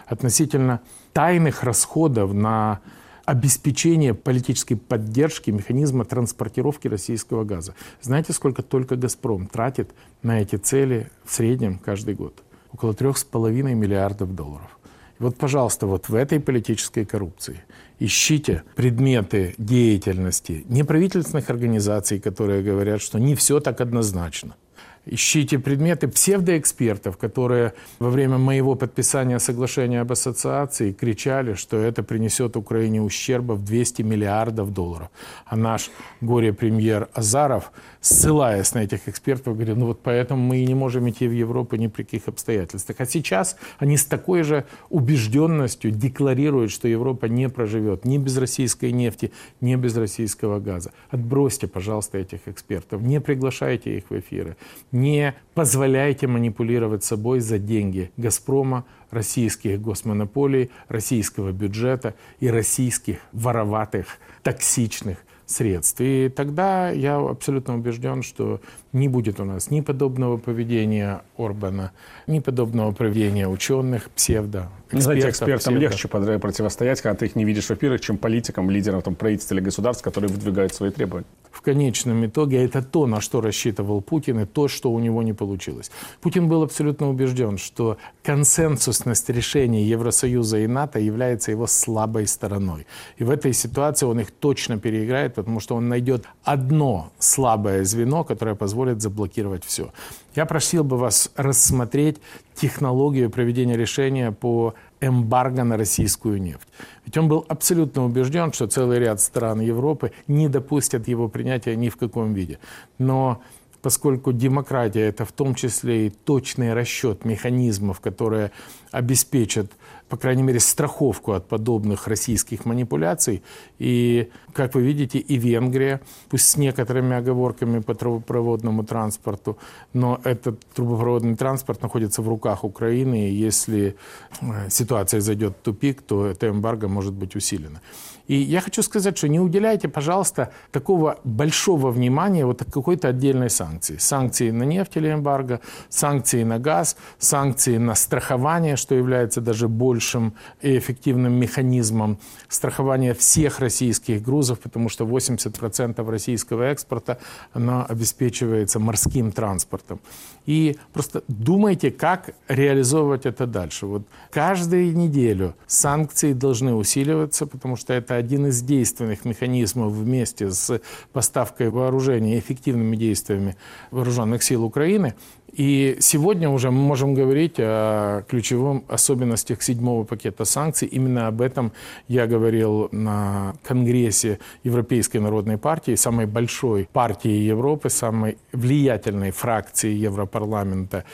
относительно 0.06 0.82
тайных 1.14 1.64
расходов 1.64 2.34
на 2.34 2.82
обеспечение 3.24 4.14
политической 4.14 4.76
поддержки 4.76 5.50
механизма 5.50 6.06
транспортировки 6.06 6.88
российского 6.88 7.44
газа. 7.44 7.74
Знаете, 8.02 8.34
сколько 8.34 8.62
только 8.62 8.96
«Газпром» 8.96 9.48
тратит 9.48 9.92
на 10.22 10.42
эти 10.42 10.58
цели 10.58 11.10
в 11.24 11.34
среднем 11.34 11.80
каждый 11.80 12.16
год? 12.16 12.44
Около 12.76 12.94
трех 12.94 13.18
с 13.18 13.24
половиной 13.24 13.74
миллиардов 13.74 14.36
долларов. 14.36 14.78
И 15.18 15.24
вот, 15.24 15.38
пожалуйста, 15.38 15.88
вот 15.88 16.10
в 16.10 16.14
этой 16.14 16.42
политической 16.42 17.06
коррупции 17.06 17.64
ищите 18.00 18.64
предметы 18.76 19.56
деятельности 19.58 20.66
неправительственных 20.68 21.50
организаций, 21.50 22.20
которые 22.20 22.62
говорят, 22.64 23.02
что 23.02 23.18
не 23.18 23.34
все 23.36 23.62
так 23.62 23.80
однозначно. 23.80 24.58
Ищите 25.08 25.60
предметы 25.60 26.08
псевдоэкспертов, 26.08 27.18
которые 27.18 27.74
во 28.00 28.10
время 28.10 28.40
моего 28.40 28.74
подписания 28.74 29.38
соглашения 29.38 30.02
об 30.02 30.12
ассоциации 30.12 30.94
кричали, 30.94 31.54
что 31.54 31.78
это 31.78 32.02
принесет 32.02 32.58
Украине 32.58 33.04
ущерба 33.04 33.54
в 33.54 33.64
200 33.64 34.02
миллиардов 34.02 34.74
долларов. 34.74 35.10
А 35.46 35.56
наш 35.56 35.92
горе-премьер 36.22 37.08
Азаров, 37.14 37.72
ссылаясь 38.02 38.74
на 38.74 38.80
этих 38.80 39.08
экспертов, 39.08 39.54
говорил, 39.54 39.76
ну 39.76 39.86
вот 39.86 40.02
поэтому 40.02 40.42
мы 40.42 40.58
и 40.58 40.66
не 40.66 40.74
можем 40.74 41.08
идти 41.08 41.28
в 41.28 41.34
Европу 41.34 41.76
ни 41.76 41.86
при 41.86 42.02
каких 42.02 42.28
обстоятельствах. 42.28 43.00
А 43.00 43.06
сейчас 43.06 43.58
они 43.78 43.98
с 43.98 44.06
такой 44.06 44.42
же 44.42 44.66
убежденностью 44.90 45.92
декларируют, 45.92 46.72
что 46.72 46.88
Европа 46.88 47.26
не 47.26 47.48
проживет 47.48 48.06
ни 48.06 48.18
без 48.18 48.38
российской 48.38 48.92
нефти, 48.92 49.32
ни 49.62 49.76
без 49.76 49.96
российского 49.96 50.60
газа. 50.60 50.92
Отбросьте, 51.12 51.68
пожалуйста, 51.68 52.18
этих 52.18 52.48
экспертов, 52.48 53.02
не 53.02 53.22
приглашайте 53.22 53.98
их 53.98 54.10
в 54.10 54.18
эфиры 54.20 54.58
не 54.96 55.36
позволяйте 55.54 56.26
манипулировать 56.26 57.04
собой 57.04 57.42
за 57.42 57.60
деньги 57.60 58.12
«Газпрома», 58.16 58.86
российских 59.12 59.82
госмонополий, 59.82 60.72
российского 60.88 61.52
бюджета 61.52 62.16
и 62.40 62.50
российских 62.50 63.18
вороватых, 63.34 64.08
токсичных 64.42 65.18
средств. 65.46 66.00
И 66.00 66.30
тогда 66.30 66.92
я 66.92 67.18
абсолютно 67.18 67.76
убежден, 67.76 68.24
что 68.24 68.62
не 68.96 69.10
будет 69.10 69.40
у 69.40 69.46
нас 69.46 69.70
ни 69.70 69.82
подобного 69.82 70.38
поведения 70.38 71.22
Орбана, 71.38 71.92
ни 72.28 72.40
подобного 72.40 72.92
поведения 72.92 73.48
ученых, 73.48 74.10
псевдо, 74.12 74.70
экспертов. 74.86 75.04
Знаете, 75.04 75.30
экспертам 75.30 75.74
псевдо. 75.74 75.80
легче 75.80 76.08
противостоять, 76.08 77.02
когда 77.02 77.18
ты 77.18 77.26
их 77.26 77.36
не 77.36 77.46
видишь 77.46 77.66
в 77.66 77.72
эфирах, 77.72 78.02
чем 78.02 78.18
политикам, 78.18 78.70
лидерам 78.70 79.02
там, 79.02 79.16
правительств 79.16 79.52
или 79.52 79.60
государств, 79.60 80.04
которые 80.04 80.32
выдвигают 80.32 80.74
свои 80.74 80.92
требования 80.92 81.26
в 81.56 81.62
конечном 81.62 82.26
итоге 82.26 82.66
это 82.66 82.82
то, 82.84 83.08
на 83.08 83.22
что 83.22 83.40
рассчитывал 83.42 84.02
Путин, 84.02 84.40
и 84.42 84.46
то, 84.46 84.68
что 84.68 84.92
у 84.92 85.00
него 85.00 85.24
не 85.24 85.34
получилось. 85.34 85.90
Путин 86.22 86.50
был 86.50 86.64
абсолютно 86.64 87.10
убежден, 87.10 87.58
что 87.58 87.98
консенсусность 88.24 89.30
решений 89.30 89.84
Евросоюза 89.84 90.58
и 90.58 90.68
НАТО 90.68 91.00
является 91.00 91.52
его 91.52 91.66
слабой 91.66 92.28
стороной. 92.28 92.86
И 93.20 93.24
в 93.24 93.30
этой 93.30 93.54
ситуации 93.54 94.06
он 94.06 94.20
их 94.20 94.32
точно 94.32 94.78
переиграет, 94.78 95.34
потому 95.36 95.62
что 95.62 95.76
он 95.76 95.88
найдет 95.88 96.26
одно 96.44 97.12
слабое 97.20 97.86
звено, 97.86 98.26
которое 98.26 98.56
позволит 98.56 98.85
заблокировать 98.94 99.66
все. 99.66 99.92
Я 100.36 100.46
просил 100.46 100.84
бы 100.84 100.98
вас 100.98 101.32
рассмотреть 101.36 102.18
технологию 102.54 103.30
проведения 103.30 103.78
решения 103.78 104.32
по 104.32 104.74
эмбарго 105.02 105.64
на 105.64 105.78
российскую 105.78 106.42
нефть. 106.42 106.68
Ведь 107.06 107.18
он 107.18 107.28
был 107.28 107.46
абсолютно 107.48 108.06
убежден, 108.06 108.54
что 108.54 108.68
целый 108.68 109.00
ряд 109.00 109.22
стран 109.22 109.60
Европы 109.60 110.12
не 110.28 110.50
допустят 110.50 111.08
его 111.08 111.28
принятия 111.28 111.76
ни 111.76 111.90
в 111.90 111.98
каком 111.98 112.34
виде. 112.34 112.60
Но 112.98 113.42
поскольку 113.82 114.34
демократия– 114.34 115.02
это 115.10 115.26
в 115.26 115.32
том 115.32 115.54
числе 115.54 116.08
и 116.08 116.10
точный 116.10 116.74
расчет 116.74 117.24
механизмов, 117.24 118.00
которые 118.00 118.52
обеспечат 118.96 119.72
по 120.10 120.18
крайней 120.18 120.44
мере, 120.44 120.60
страховку 120.60 121.32
от 121.32 121.48
подобных 121.48 122.08
российских 122.08 122.66
манипуляций. 122.66 123.42
И, 123.80 124.30
как 124.54 124.76
вы 124.76 124.84
видите, 124.84 125.18
и 125.18 125.38
Венгрия, 125.38 126.00
пусть 126.30 126.48
с 126.48 126.58
некоторыми 126.58 127.16
оговорками 127.16 127.80
по 127.80 127.96
трубопроводному 127.96 128.84
транспорту, 128.84 129.58
но 129.94 130.20
этот 130.24 130.60
трубопроводный 130.76 131.36
транспорт 131.36 131.82
находится 131.82 132.22
в 132.22 132.30
руках 132.30 132.64
Украины, 132.64 133.30
и 133.30 133.34
если 133.34 133.96
э, 134.42 134.70
ситуация 134.70 135.22
зайдет 135.22 135.54
в 135.58 135.64
тупик, 135.64 136.02
то 136.02 136.26
эта 136.28 136.50
эмбарго 136.50 136.88
может 136.88 137.14
быть 137.14 137.36
усилена. 137.36 137.82
И 138.28 138.36
я 138.36 138.60
хочу 138.62 138.82
сказать, 138.82 139.18
что 139.18 139.28
не 139.28 139.40
уделяйте, 139.40 139.88
пожалуйста, 139.88 140.52
такого 140.72 141.20
большого 141.24 141.92
внимания 141.92 142.46
вот 142.46 142.64
какой-то 142.64 143.10
отдельной 143.10 143.50
санкции. 143.50 143.98
Санкции 143.98 144.50
на 144.50 144.64
нефть 144.64 144.98
или 144.98 145.14
эмбарго, 145.14 145.62
санкции 145.90 146.44
на 146.44 146.58
газ, 146.58 146.98
санкции 147.20 147.78
на 147.78 147.94
страхование, 147.94 148.78
что 148.86 148.94
является 148.94 149.42
даже 149.42 149.68
большим 149.68 150.34
и 150.62 150.78
эффективным 150.78 151.34
механизмом 151.34 152.20
страхования 152.50 153.16
всех 153.16 153.60
российских 153.60 154.22
грузов, 154.22 154.60
потому 154.60 154.90
что 154.90 155.06
80% 155.06 156.08
российского 156.08 156.64
экспорта 156.64 157.18
оно 157.54 157.84
обеспечивается 157.90 158.80
морским 158.80 159.32
транспортом. 159.32 160.00
И 160.46 160.78
просто 160.94 161.24
думайте, 161.28 161.90
как 161.90 162.36
реализовывать 162.48 163.26
это 163.26 163.48
дальше. 163.48 163.88
Вот 163.88 164.04
каждую 164.30 164.96
неделю 164.96 165.56
санкции 165.66 166.34
должны 166.34 166.76
усиливаться, 166.76 167.48
потому 167.48 167.78
что 167.78 167.94
это 167.94 168.14
один 168.14 168.46
из 168.46 168.62
действенных 168.62 169.26
механизмов 169.26 169.94
вместе 169.94 170.52
с 170.52 170.80
поставкой 171.12 171.72
вооружения 171.72 172.38
эффективными 172.38 172.96
действиями 172.96 173.56
вооруженных 173.90 174.44
сил 174.44 174.64
Украины. 174.64 175.16
И 175.56 175.98
сегодня 176.02 176.50
уже 176.50 176.70
мы 176.70 176.82
можем 176.82 177.14
говорить 177.14 177.56
о 177.60 178.24
ключевом 178.28 178.84
особенностях 178.90 179.64
седьмого 179.64 180.04
пакета 180.04 180.44
санкций. 180.44 180.86
Именно 180.90 181.28
об 181.28 181.42
этом 181.42 181.72
я 182.10 182.28
говорил 182.28 182.90
на 182.92 183.56
Конгрессе 183.64 184.40
Европейской 184.64 185.20
народной 185.20 185.58
партии, 185.58 185.96
самой 185.96 186.26
большой 186.26 186.90
партии 186.92 187.32
Европы, 187.32 187.90
самой 187.90 188.38
влиятельной 188.52 189.32
фракции 189.32 189.94
Европарламента 189.94 191.06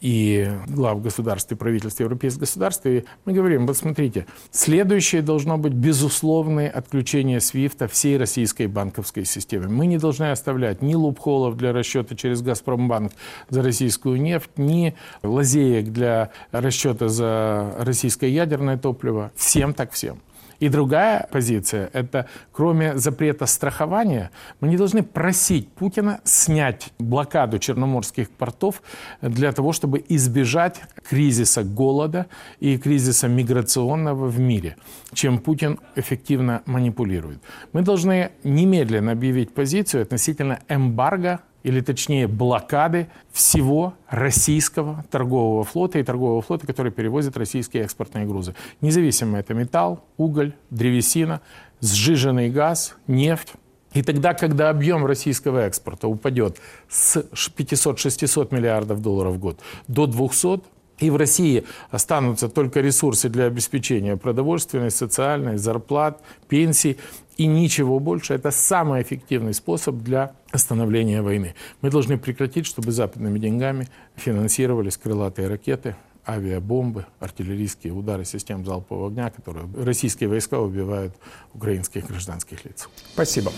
и 0.00 0.48
глав 0.68 1.02
государств 1.02 1.50
и 1.50 1.56
правительств 1.56 1.98
европейских 1.98 2.40
государств. 2.40 2.86
И 2.86 3.04
мы 3.24 3.32
говорим, 3.32 3.66
вот 3.66 3.76
смотрите, 3.76 4.26
следующее 4.52 5.22
должно 5.22 5.58
быть 5.58 5.72
безусловное 5.72 6.70
отключение 6.70 7.40
СВИФТа 7.40 7.88
всей 7.88 8.16
российской 8.16 8.68
банковской 8.68 9.24
системы. 9.24 9.68
Мы 9.68 9.86
не 9.86 9.98
должны 9.98 10.30
оставлять 10.30 10.82
ни 10.82 10.94
лупхолов 10.94 11.56
для 11.56 11.72
расчета 11.72 12.14
через 12.14 12.42
Газпромбанк 12.42 13.10
за 13.48 13.62
Россию 13.62 13.87
российскую 13.88 14.20
нефть, 14.20 14.50
ни 14.58 14.94
лазеек 15.22 15.92
для 15.92 16.30
расчета 16.52 17.08
за 17.08 17.74
российское 17.78 18.28
ядерное 18.28 18.76
топливо. 18.76 19.30
Всем 19.34 19.72
так 19.72 19.92
всем. 19.92 20.18
И 20.60 20.68
другая 20.68 21.26
позиция– 21.30 21.88
это 21.92 22.26
кроме 22.52 22.98
запрета 22.98 23.46
страхования, 23.46 24.30
мы 24.60 24.68
не 24.68 24.76
должны 24.76 25.02
просить 25.02 25.68
Путина 25.68 26.20
снять 26.24 26.92
блокаду 26.98 27.58
черноморских 27.58 28.28
портов 28.28 28.82
для 29.22 29.52
того, 29.52 29.72
чтобы 29.72 30.04
избежать 30.08 30.80
кризиса 31.08 31.62
голода 31.62 32.26
и 32.60 32.76
кризиса 32.76 33.28
миграционного 33.28 34.26
в 34.26 34.38
мире, 34.40 34.76
чем 35.14 35.38
Путин 35.38 35.78
эффективно 35.96 36.62
манипулирует. 36.66 37.38
Мы 37.72 37.82
должны 37.82 38.32
немедленно 38.44 39.12
объявить 39.12 39.54
позицию 39.54 40.02
относительно 40.02 40.58
эмбарго 40.68 41.38
или 41.68 41.82
точнее 41.82 42.26
блокады 42.26 43.08
всего 43.30 43.92
российского 44.08 45.04
торгового 45.10 45.64
флота 45.64 45.98
и 45.98 46.02
торгового 46.02 46.40
флота, 46.40 46.66
который 46.66 46.90
перевозит 46.90 47.36
российские 47.36 47.82
экспортные 47.84 48.24
грузы. 48.24 48.54
Независимо 48.80 49.38
это 49.38 49.52
металл, 49.52 50.02
уголь, 50.16 50.54
древесина, 50.70 51.42
сжиженный 51.82 52.48
газ, 52.48 52.94
нефть. 53.06 53.52
И 53.92 54.02
тогда, 54.02 54.32
когда 54.32 54.70
объем 54.70 55.04
российского 55.04 55.58
экспорта 55.66 56.08
упадет 56.08 56.58
с 56.88 57.18
500-600 57.18 58.54
миллиардов 58.54 59.02
долларов 59.02 59.34
в 59.34 59.38
год 59.38 59.60
до 59.88 60.06
200, 60.06 60.62
и 61.00 61.10
в 61.10 61.16
России 61.16 61.64
останутся 61.90 62.48
только 62.48 62.80
ресурсы 62.80 63.28
для 63.28 63.44
обеспечения 63.44 64.16
продовольственной, 64.16 64.90
социальной, 64.90 65.58
зарплат, 65.58 66.20
пенсий 66.48 66.96
и 67.38 67.46
ничего 67.46 68.00
больше. 68.00 68.34
Это 68.34 68.50
самый 68.50 69.00
эффективный 69.00 69.54
способ 69.54 69.96
для 69.96 70.32
остановления 70.50 71.22
войны. 71.22 71.54
Мы 71.80 71.90
должны 71.90 72.18
прекратить, 72.18 72.66
чтобы 72.66 72.92
западными 72.92 73.38
деньгами 73.38 73.88
финансировались 74.16 74.96
крылатые 74.96 75.48
ракеты, 75.48 75.94
авиабомбы, 76.26 77.06
артиллерийские 77.20 77.92
удары 77.94 78.24
систем 78.24 78.66
залпового 78.66 79.08
огня, 79.08 79.30
которые 79.30 79.66
российские 79.76 80.28
войска 80.28 80.58
убивают 80.58 81.14
украинских 81.54 82.06
гражданских 82.06 82.64
лиц. 82.64 82.88
Спасибо. 83.14 83.52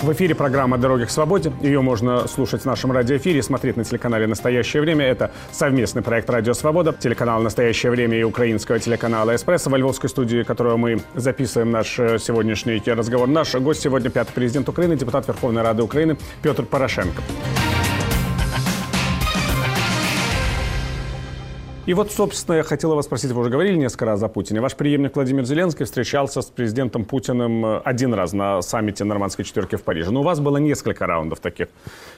В 0.00 0.12
эфире 0.12 0.36
программа 0.36 0.78
«Дороги 0.78 1.06
к 1.06 1.10
свободе». 1.10 1.52
Ее 1.60 1.80
можно 1.80 2.28
слушать 2.28 2.62
в 2.62 2.64
нашем 2.66 2.92
радиоэфире, 2.92 3.42
смотреть 3.42 3.76
на 3.76 3.82
телеканале 3.82 4.28
«Настоящее 4.28 4.80
время». 4.80 5.04
Это 5.04 5.32
совместный 5.50 6.02
проект 6.02 6.30
«Радио 6.30 6.54
Свобода», 6.54 6.92
телеканал 6.92 7.42
«Настоящее 7.42 7.90
время» 7.90 8.16
и 8.16 8.22
украинского 8.22 8.78
телеканала 8.78 9.34
«Эспрессо» 9.34 9.70
во 9.70 9.76
львовской 9.76 10.08
студии, 10.08 10.44
которую 10.44 10.78
мы 10.78 11.00
записываем 11.16 11.72
наш 11.72 11.98
э, 11.98 12.20
сегодняшний 12.20 12.80
разговор. 12.86 13.26
Наш 13.26 13.56
гость 13.56 13.80
сегодня 13.80 14.08
пятый 14.08 14.32
президент 14.34 14.68
Украины, 14.68 14.94
депутат 14.94 15.26
Верховной 15.26 15.62
Рады 15.62 15.82
Украины 15.82 16.16
Петр 16.42 16.62
Порошенко. 16.64 17.20
И 21.88 21.94
вот, 21.94 22.12
собственно, 22.12 22.56
я 22.56 22.64
хотела 22.64 22.94
вас 22.94 23.06
спросить, 23.06 23.30
вы 23.30 23.40
уже 23.40 23.48
говорили 23.48 23.74
несколько 23.74 24.04
раз 24.04 24.22
о 24.22 24.28
Путине. 24.28 24.60
Ваш 24.60 24.76
преемник 24.76 25.16
Владимир 25.16 25.46
Зеленский 25.46 25.86
встречался 25.86 26.42
с 26.42 26.44
президентом 26.44 27.06
Путиным 27.06 27.64
э, 27.64 27.78
один 27.78 28.12
раз 28.12 28.34
на 28.34 28.60
саммите 28.60 29.04
Нормандской 29.04 29.42
четверки 29.46 29.76
в 29.76 29.82
Париже. 29.82 30.10
Но 30.10 30.20
у 30.20 30.22
вас 30.22 30.38
было 30.38 30.58
несколько 30.58 31.06
раундов 31.06 31.40
таких 31.40 31.68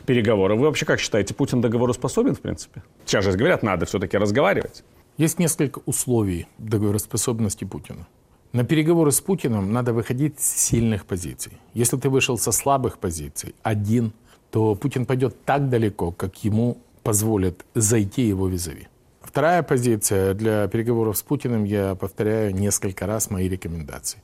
переговоров. 0.07 0.59
Вы 0.59 0.67
вообще 0.67 0.85
как 0.87 0.99
считаете, 0.99 1.35
Путин 1.35 1.61
договороспособен, 1.61 2.35
в 2.35 2.41
принципе? 2.41 2.83
Сейчас 3.07 3.25
же 3.25 3.31
говорят, 3.31 3.63
надо 3.63 3.87
все-таки 3.87 4.19
разговаривать. 4.19 4.83
Есть 5.19 5.39
несколько 5.39 5.81
условий 5.87 6.49
договороспособности 6.59 7.65
Путина. 7.65 8.09
На 8.53 8.65
переговоры 8.65 9.13
с 9.13 9.21
Путиным 9.21 9.73
надо 9.73 9.93
выходить 9.93 10.41
с 10.41 10.67
сильных 10.67 11.07
позиций. 11.07 11.53
Если 11.75 11.97
ты 11.97 12.09
вышел 12.09 12.37
со 12.39 12.51
слабых 12.51 12.99
позиций, 12.99 13.55
один, 13.63 14.15
то 14.51 14.75
Путин 14.75 15.07
пойдет 15.07 15.45
так 15.45 15.69
далеко, 15.69 16.11
как 16.11 16.43
ему 16.43 16.79
позволит 17.05 17.65
зайти 17.77 18.23
его 18.23 18.49
визави. 18.49 18.90
Вторая 19.31 19.63
позиция 19.63 20.35
для 20.35 20.67
переговоров 20.67 21.17
с 21.17 21.23
Путиным, 21.23 21.63
я 21.63 21.95
повторяю 21.95 22.53
несколько 22.53 23.07
раз 23.07 23.31
мои 23.31 23.49
рекомендации. 23.49 24.19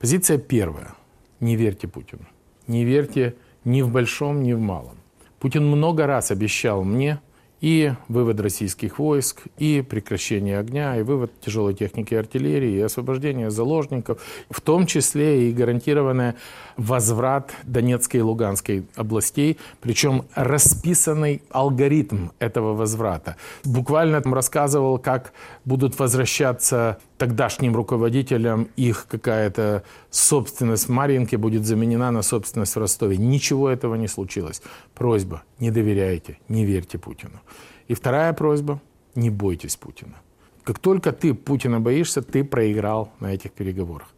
Позиция 0.00 0.36
первая. 0.36 0.96
Не 1.38 1.54
верьте 1.54 1.86
Путину. 1.86 2.26
Не 2.66 2.84
верьте 2.84 3.36
ни 3.64 3.82
в 3.82 3.92
большом, 3.92 4.42
ни 4.42 4.54
в 4.54 4.58
малом. 4.58 4.96
Путин 5.38 5.64
много 5.64 6.08
раз 6.08 6.32
обещал 6.32 6.82
мне, 6.82 7.20
и 7.60 7.92
вывод 8.08 8.40
российских 8.40 8.98
войск, 8.98 9.42
и 9.58 9.82
прекращение 9.82 10.58
огня, 10.58 10.96
и 10.96 11.02
вывод 11.02 11.32
тяжелой 11.40 11.74
техники 11.74 12.14
и 12.14 12.16
артиллерии, 12.16 12.72
и 12.72 12.80
освобождение 12.80 13.50
заложников, 13.50 14.20
в 14.50 14.60
том 14.60 14.86
числе 14.86 15.48
и 15.48 15.52
гарантированный 15.52 16.34
возврат 16.76 17.52
Донецкой 17.64 18.20
и 18.20 18.22
Луганской 18.22 18.86
областей, 18.94 19.58
причем 19.80 20.24
расписанный 20.34 21.42
алгоритм 21.50 22.28
этого 22.38 22.74
возврата. 22.74 23.36
Буквально 23.64 24.20
там 24.20 24.34
рассказывал, 24.34 24.98
как 24.98 25.32
будут 25.64 25.98
возвращаться 25.98 26.98
тогдашним 27.18 27.74
руководителям 27.74 28.68
их 28.76 29.06
какая-то 29.10 29.82
собственность 30.10 30.86
в 30.86 30.90
Марьинке 30.90 31.36
будет 31.36 31.66
заменена 31.66 32.10
на 32.12 32.22
собственность 32.22 32.76
в 32.76 32.78
Ростове. 32.78 33.16
Ничего 33.16 33.68
этого 33.68 33.96
не 33.96 34.08
случилось. 34.08 34.62
Просьба, 34.94 35.42
не 35.58 35.70
доверяйте, 35.70 36.38
не 36.48 36.64
верьте 36.64 36.96
Путину. 36.98 37.40
И 37.88 37.94
вторая 37.94 38.32
просьба, 38.32 38.80
не 39.14 39.30
бойтесь 39.30 39.76
Путина. 39.76 40.16
Как 40.64 40.78
только 40.78 41.12
ты 41.12 41.32
Путина 41.34 41.80
боишься, 41.80 42.20
ты 42.22 42.44
проиграл 42.44 43.10
на 43.20 43.32
этих 43.32 43.52
переговорах. 43.52 44.08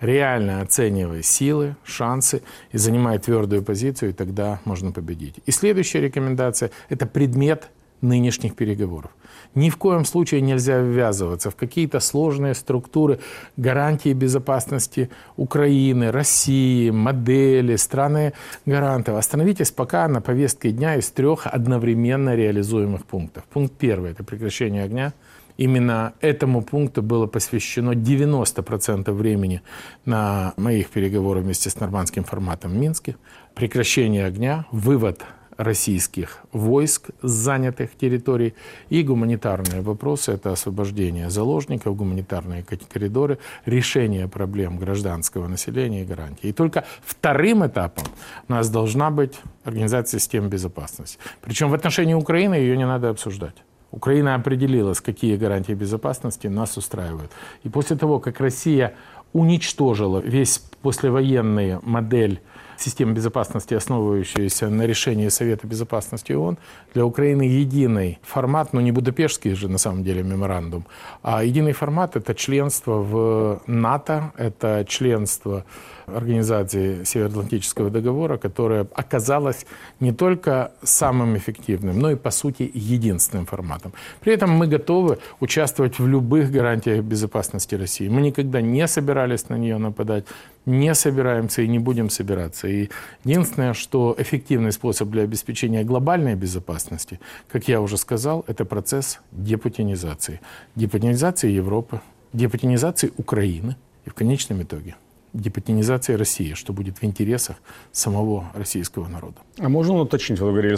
Реально 0.00 0.60
оценивай 0.60 1.22
силы, 1.22 1.76
шансы 1.84 2.42
и 2.72 2.78
занимай 2.78 3.18
твердую 3.18 3.62
позицию, 3.62 4.10
и 4.10 4.12
тогда 4.12 4.60
можно 4.64 4.92
победить. 4.92 5.36
И 5.46 5.50
следующая 5.50 6.00
рекомендация– 6.00 6.70
это 6.90 7.06
предмет 7.06 7.70
нынешних 8.02 8.54
переговоров. 8.54 9.10
Ни 9.54 9.70
в 9.70 9.76
коем 9.76 10.04
случае 10.04 10.40
нельзя 10.40 10.80
ввязываться 10.80 11.50
в 11.50 11.56
какие-то 11.56 12.00
сложные 12.00 12.54
структуры 12.54 13.20
гарантии 13.56 14.12
безопасности 14.12 15.10
Украины, 15.36 16.10
России, 16.10 16.90
модели, 16.90 17.76
страны 17.76 18.32
гарантов. 18.66 19.16
Остановитесь 19.16 19.70
пока 19.70 20.08
на 20.08 20.20
повестке 20.20 20.72
дня 20.72 20.96
из 20.96 21.10
трех 21.10 21.46
одновременно 21.46 22.34
реализуемых 22.34 23.06
пунктов. 23.06 23.44
Пункт 23.44 23.74
первый– 23.78 24.10
это 24.12 24.24
прекращение 24.24 24.82
огня. 24.82 25.12
Именно 25.56 26.14
этому 26.20 26.62
пункту 26.62 27.00
было 27.00 27.26
посвящено 27.26 27.92
90% 27.92 29.12
времени 29.12 29.62
на 30.04 30.52
моих 30.56 30.90
переговорах 30.90 31.44
вместе 31.44 31.70
с 31.70 31.78
нормандским 31.78 32.24
форматом 32.24 32.72
в 32.72 32.76
Минске. 32.76 33.16
Прекращение 33.54 34.26
огня, 34.26 34.66
вывод 34.72 35.22
российских 35.56 36.38
войск 36.52 37.10
с 37.22 37.30
занятых 37.30 37.96
территорий 37.96 38.54
и 38.88 39.02
гуманитарные 39.02 39.82
вопросы– 39.82 40.32
это 40.34 40.52
освобождение 40.52 41.30
заложников, 41.30 41.96
гуманитарные 41.96 42.64
коридоры, 42.64 43.38
решение 43.66 44.28
проблем 44.28 44.78
гражданского 44.78 45.48
населения 45.48 46.02
и 46.02 46.04
гарантии. 46.04 46.48
И 46.48 46.52
только 46.52 46.84
вторым 47.04 47.66
этапом 47.66 48.04
у 48.48 48.52
нас 48.52 48.68
должна 48.70 49.10
быть 49.10 49.40
организация 49.64 50.20
системы 50.20 50.48
безопасности. 50.48 51.18
Причем 51.40 51.70
в 51.70 51.74
отношении 51.74 52.14
Украины 52.14 52.54
ее 52.54 52.76
не 52.76 52.86
надо 52.86 53.10
обсуждать. 53.10 53.56
Украина 53.90 54.34
определилась, 54.34 55.00
какие 55.00 55.36
гарантии 55.36 55.72
безопасности 55.72 56.48
нас 56.48 56.76
устраивают. 56.76 57.30
И 57.62 57.68
после 57.68 57.96
того, 57.96 58.18
как 58.18 58.40
Россия 58.40 58.94
уничтожила 59.32 60.18
весь 60.18 60.58
послевоенный 60.82 61.78
модель 61.82 62.40
системы 62.78 63.12
безопасности, 63.12 63.74
основывающаяся 63.74 64.68
на 64.68 64.86
решении 64.86 65.28
Совета 65.28 65.66
безопасности 65.66 66.32
ООН, 66.32 66.58
для 66.94 67.04
Украины 67.04 67.42
единый 67.42 68.18
формат, 68.22 68.72
но 68.72 68.80
не 68.80 68.92
Будапештский 68.92 69.54
же 69.54 69.68
на 69.68 69.78
самом 69.78 70.04
деле 70.04 70.22
меморандум, 70.22 70.86
а 71.22 71.44
единый 71.44 71.72
формат– 71.72 72.16
это 72.16 72.34
членство 72.34 72.98
в 72.98 73.62
НАТО, 73.66 74.32
это 74.36 74.84
членство 74.88 75.64
Организации 76.06 77.04
Североатлантического 77.04 77.90
договора, 77.90 78.36
которая 78.36 78.86
оказалась 78.94 79.66
не 80.00 80.12
только 80.12 80.72
самым 80.82 81.36
эффективным, 81.36 81.98
но 81.98 82.10
и, 82.10 82.16
по 82.16 82.30
сути, 82.30 82.70
единственным 82.74 83.46
форматом. 83.46 83.92
При 84.20 84.32
этом 84.32 84.50
мы 84.50 84.66
готовы 84.66 85.18
участвовать 85.40 85.98
в 85.98 86.06
любых 86.06 86.50
гарантиях 86.50 87.04
безопасности 87.04 87.74
России. 87.74 88.08
Мы 88.08 88.20
никогда 88.20 88.60
не 88.60 88.86
собирались 88.88 89.48
на 89.48 89.56
нее 89.56 89.78
нападать, 89.78 90.24
не 90.66 90.94
собираемся 90.94 91.62
и 91.62 91.68
не 91.68 91.78
будем 91.78 92.10
собираться. 92.10 92.68
И 92.68 92.88
единственное, 93.24 93.74
что 93.74 94.14
эффективный 94.18 94.72
способ 94.72 95.08
для 95.10 95.22
обеспечения 95.22 95.84
глобальной 95.84 96.34
безопасности, 96.34 97.20
как 97.50 97.68
я 97.68 97.80
уже 97.80 97.96
сказал, 97.96 98.44
это 98.46 98.64
процесс 98.64 99.20
депутинизации. 99.32 100.40
Депутинизации 100.74 101.50
Европы, 101.50 102.00
депутинизации 102.32 103.12
Украины 103.16 103.76
и 104.06 104.10
в 104.10 104.14
конечном 104.14 104.62
итоге 104.62 104.96
депутинизации 105.34 106.14
России, 106.14 106.54
что 106.54 106.72
будет 106.72 106.98
в 106.98 107.04
интересах 107.04 107.56
самого 107.92 108.50
российского 108.54 109.08
народа. 109.08 109.36
А 109.58 109.68
можно 109.68 109.94
уточнить, 109.94 110.40
вы 110.40 110.50
говорили, 110.50 110.76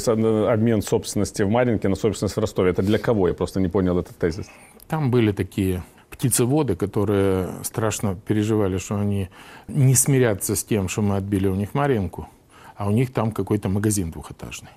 обмен 0.51 0.83
собственности 0.83 1.42
в 1.42 1.51
Маринке 1.51 1.88
на 1.88 1.95
собственность 1.95 2.37
в 2.37 2.40
Ростове. 2.40 2.71
Это 2.71 2.83
для 2.83 2.99
кого? 2.99 3.29
Я 3.29 3.35
просто 3.35 3.61
не 3.61 3.69
понял 3.69 3.99
этот 3.99 4.16
тезис. 4.16 4.47
Там 4.88 5.11
были 5.11 5.33
такие 5.33 5.83
птицеводы, 6.11 6.75
которые 6.75 7.49
страшно 7.62 8.16
переживали, 8.27 8.79
что 8.79 8.97
они 8.97 9.29
не 9.69 9.95
смирятся 9.95 10.57
с 10.57 10.64
тем, 10.64 10.88
что 10.88 11.03
мы 11.03 11.16
отбили 11.16 11.49
у 11.49 11.55
них 11.55 11.75
Маринку, 11.75 12.29
а 12.77 12.88
у 12.88 12.92
них 12.92 13.12
там 13.12 13.33
какой-то 13.33 13.69
магазин 13.69 14.11
двухэтажный. 14.11 14.71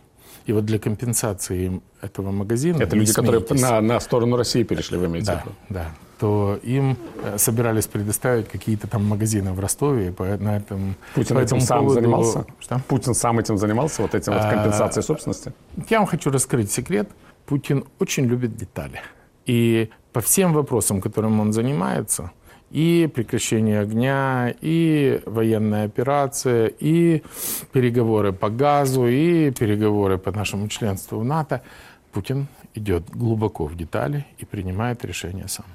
И 0.45 0.53
вот 0.53 0.65
для 0.65 0.79
компенсации 0.79 1.65
им 1.65 1.81
этого 2.01 2.31
магазина... 2.31 2.81
Это 2.81 2.95
люди, 2.95 3.13
которые 3.13 3.45
на, 3.51 3.81
на 3.81 3.99
сторону 3.99 4.35
России 4.35 4.63
перешли, 4.63 4.97
вы 4.97 5.05
имеете 5.05 5.27
да, 5.27 5.43
Да, 5.69 5.91
то 6.19 6.59
им 6.63 6.97
э, 7.23 7.37
собирались 7.37 7.87
предоставить 7.87 8.49
какие-то 8.49 8.87
там 8.87 9.05
магазины 9.05 9.53
в 9.53 9.59
Ростове, 9.59 10.11
по, 10.11 10.23
на 10.23 10.57
этом... 10.57 10.95
Путин 11.15 11.35
по 11.35 11.39
этим 11.39 11.61
сам 11.61 11.79
поводу... 11.79 12.01
занимался? 12.01 12.45
Что? 12.59 12.81
Путин 12.87 13.13
сам 13.13 13.39
этим 13.39 13.57
занимался, 13.57 14.01
вот 14.01 14.13
этим 14.13 14.33
вот 14.33 14.43
а, 14.43 14.51
компенсацией 14.51 15.03
собственности? 15.03 15.53
Я 15.89 15.99
вам 15.99 16.07
хочу 16.07 16.29
раскрыть 16.29 16.71
секрет. 16.71 17.09
Путин 17.45 17.85
очень 17.99 18.25
любит 18.25 18.57
детали. 18.57 19.01
И 19.45 19.89
по 20.11 20.19
всем 20.19 20.53
вопросам, 20.53 21.01
которым 21.01 21.39
он 21.39 21.53
занимается, 21.53 22.31
и 22.69 23.09
прекращение 23.13 23.79
огня, 23.79 24.53
и 24.61 25.21
военная 25.25 25.85
операция, 25.85 26.67
и 26.67 27.23
переговоры 27.71 28.33
по 28.33 28.49
газу, 28.49 29.07
и 29.07 29.51
переговоры 29.51 30.17
по 30.17 30.31
нашему 30.31 30.67
членству 30.67 31.19
в 31.19 31.25
НАТО, 31.25 31.61
Путин 32.11 32.47
идет 32.75 33.09
глубоко 33.09 33.65
в 33.65 33.75
детали 33.75 34.25
и 34.37 34.45
принимает 34.45 35.05
решение 35.05 35.47
сам. 35.47 35.65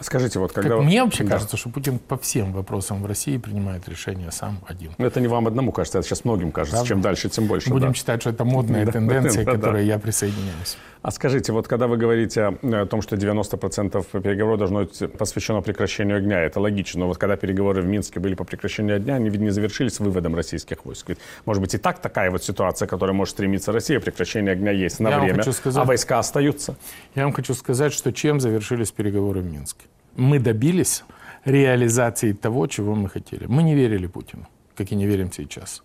Скажите, 0.00 0.38
вот 0.38 0.52
когда... 0.52 0.76
Как 0.76 0.84
мне 0.84 1.04
вообще 1.04 1.24
да. 1.24 1.30
кажется, 1.30 1.56
что 1.56 1.68
Путин 1.68 1.98
по 1.98 2.16
всем 2.16 2.52
вопросам 2.52 3.02
в 3.02 3.06
России 3.06 3.36
принимает 3.36 3.88
решение 3.88 4.30
сам 4.32 4.58
один. 4.66 4.92
Но 4.98 5.06
это 5.06 5.20
не 5.20 5.28
вам 5.28 5.46
одному 5.46 5.72
кажется, 5.72 5.98
это 5.98 6.08
сейчас 6.08 6.24
многим 6.24 6.52
кажется. 6.52 6.76
Правда? 6.76 6.88
Чем 6.88 7.00
дальше, 7.00 7.28
тем 7.28 7.46
больше. 7.46 7.70
Будем 7.70 7.88
да. 7.88 7.94
считать, 7.94 8.20
что 8.22 8.30
это 8.30 8.44
модная 8.44 8.86
тенденция, 8.86 9.44
к 9.44 9.50
которой 9.50 9.86
я 9.86 9.98
присоединяюсь. 9.98 10.76
А 11.02 11.10
скажите, 11.10 11.52
вот 11.52 11.66
когда 11.66 11.86
вы 11.86 11.96
говорите 11.96 12.44
о 12.62 12.86
том, 12.86 13.00
что 13.00 13.16
90% 13.16 14.20
переговоров 14.20 14.58
должно 14.58 14.80
быть 14.80 15.12
посвящено 15.16 15.62
прекращению 15.62 16.18
огня, 16.18 16.40
это 16.40 16.60
логично, 16.60 17.00
но 17.00 17.06
вот 17.06 17.16
когда 17.16 17.36
переговоры 17.36 17.80
в 17.80 17.86
Минске 17.86 18.20
были 18.20 18.34
по 18.34 18.44
прекращению 18.44 18.96
огня, 18.96 19.14
они 19.14 19.30
ведь 19.30 19.40
не 19.40 19.50
завершились 19.50 19.98
выводом 19.98 20.34
российских 20.34 20.84
войск. 20.84 21.08
Ведь, 21.08 21.18
может 21.46 21.62
быть, 21.62 21.74
и 21.74 21.78
так 21.78 22.00
такая 22.00 22.30
вот 22.30 22.44
ситуация, 22.44 22.86
к 22.86 22.90
которой 22.90 23.12
может 23.12 23.32
стремиться 23.32 23.72
Россия, 23.72 23.98
прекращение 23.98 24.52
огня 24.52 24.72
есть 24.72 25.00
на 25.00 25.08
я 25.08 25.20
время, 25.20 25.42
сказать, 25.52 25.82
а 25.82 25.84
войска 25.84 26.18
остаются? 26.18 26.76
Я 27.14 27.24
вам 27.24 27.32
хочу 27.32 27.54
сказать, 27.54 27.92
что 27.92 28.12
чем 28.12 28.38
завершились 28.38 28.90
переговоры 28.90 29.40
в 29.40 29.50
Минске 29.50 29.86
мы 30.16 30.38
добились 30.38 31.04
реализации 31.44 32.32
того, 32.32 32.66
чего 32.66 32.94
мы 32.94 33.08
хотели. 33.08 33.46
Мы 33.46 33.62
не 33.62 33.74
верили 33.74 34.06
Путину, 34.06 34.46
как 34.76 34.92
и 34.92 34.94
не 34.94 35.06
верим 35.06 35.32
сейчас. 35.32 35.82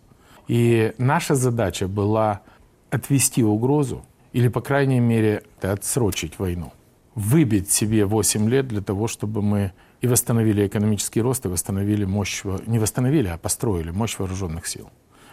И 0.47 0.93
наша 0.97 1.35
задача 1.35 1.87
была 1.87 2.41
отвести 2.89 3.43
угрозу 3.43 4.05
или, 4.35 4.49
по 4.49 4.61
крайней 4.61 4.99
мере, 4.99 5.43
отсрочить 5.61 6.39
войну. 6.39 6.73
Выбить 7.15 7.71
себе 7.71 8.05
8 8.05 8.49
лет 8.49 8.67
для 8.67 8.81
того, 8.81 9.07
чтобы 9.07 9.41
мы 9.41 9.71
и 10.01 10.07
восстановили 10.07 10.67
экономический 10.67 11.21
рост, 11.21 11.45
и 11.45 11.49
восстановили 11.49 12.05
мощь, 12.05 12.43
не 12.67 12.79
восстановили, 12.79 13.29
а 13.29 13.37
построили 13.37 13.91
мощь 13.91 14.19
вооруженных 14.19 14.67
сил. 14.67 14.89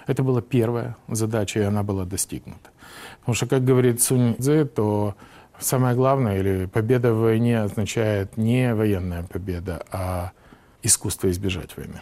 Это 0.06 0.22
была 0.22 0.40
первая 0.40 0.96
задача, 1.08 1.60
и 1.60 1.64
она 1.64 1.82
была 1.82 2.04
достигнута. 2.04 2.70
Потому 3.20 3.34
что, 3.34 3.46
как 3.46 3.64
говорит 3.64 4.00
Сунь 4.00 4.36
Цзэ, 4.38 4.66
то 4.66 5.14
Самое 5.62 5.94
главное, 5.94 6.38
или 6.38 6.66
победа 6.66 7.14
в 7.14 7.20
войне 7.20 7.60
означает 7.60 8.36
не 8.36 8.74
военная 8.74 9.22
победа, 9.22 9.84
а 9.92 10.32
искусство 10.82 11.30
избежать 11.30 11.76
войны. 11.76 12.00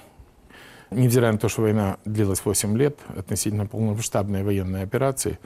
Невзирая 0.90 1.32
на 1.32 1.38
то, 1.38 1.48
что 1.48 1.62
война 1.62 1.98
длилась 2.04 2.44
8 2.44 2.76
лет, 2.76 2.98
относительно 3.16 3.66
полномасштабной 3.66 4.42
военной 4.42 4.82
операции 4.82 5.38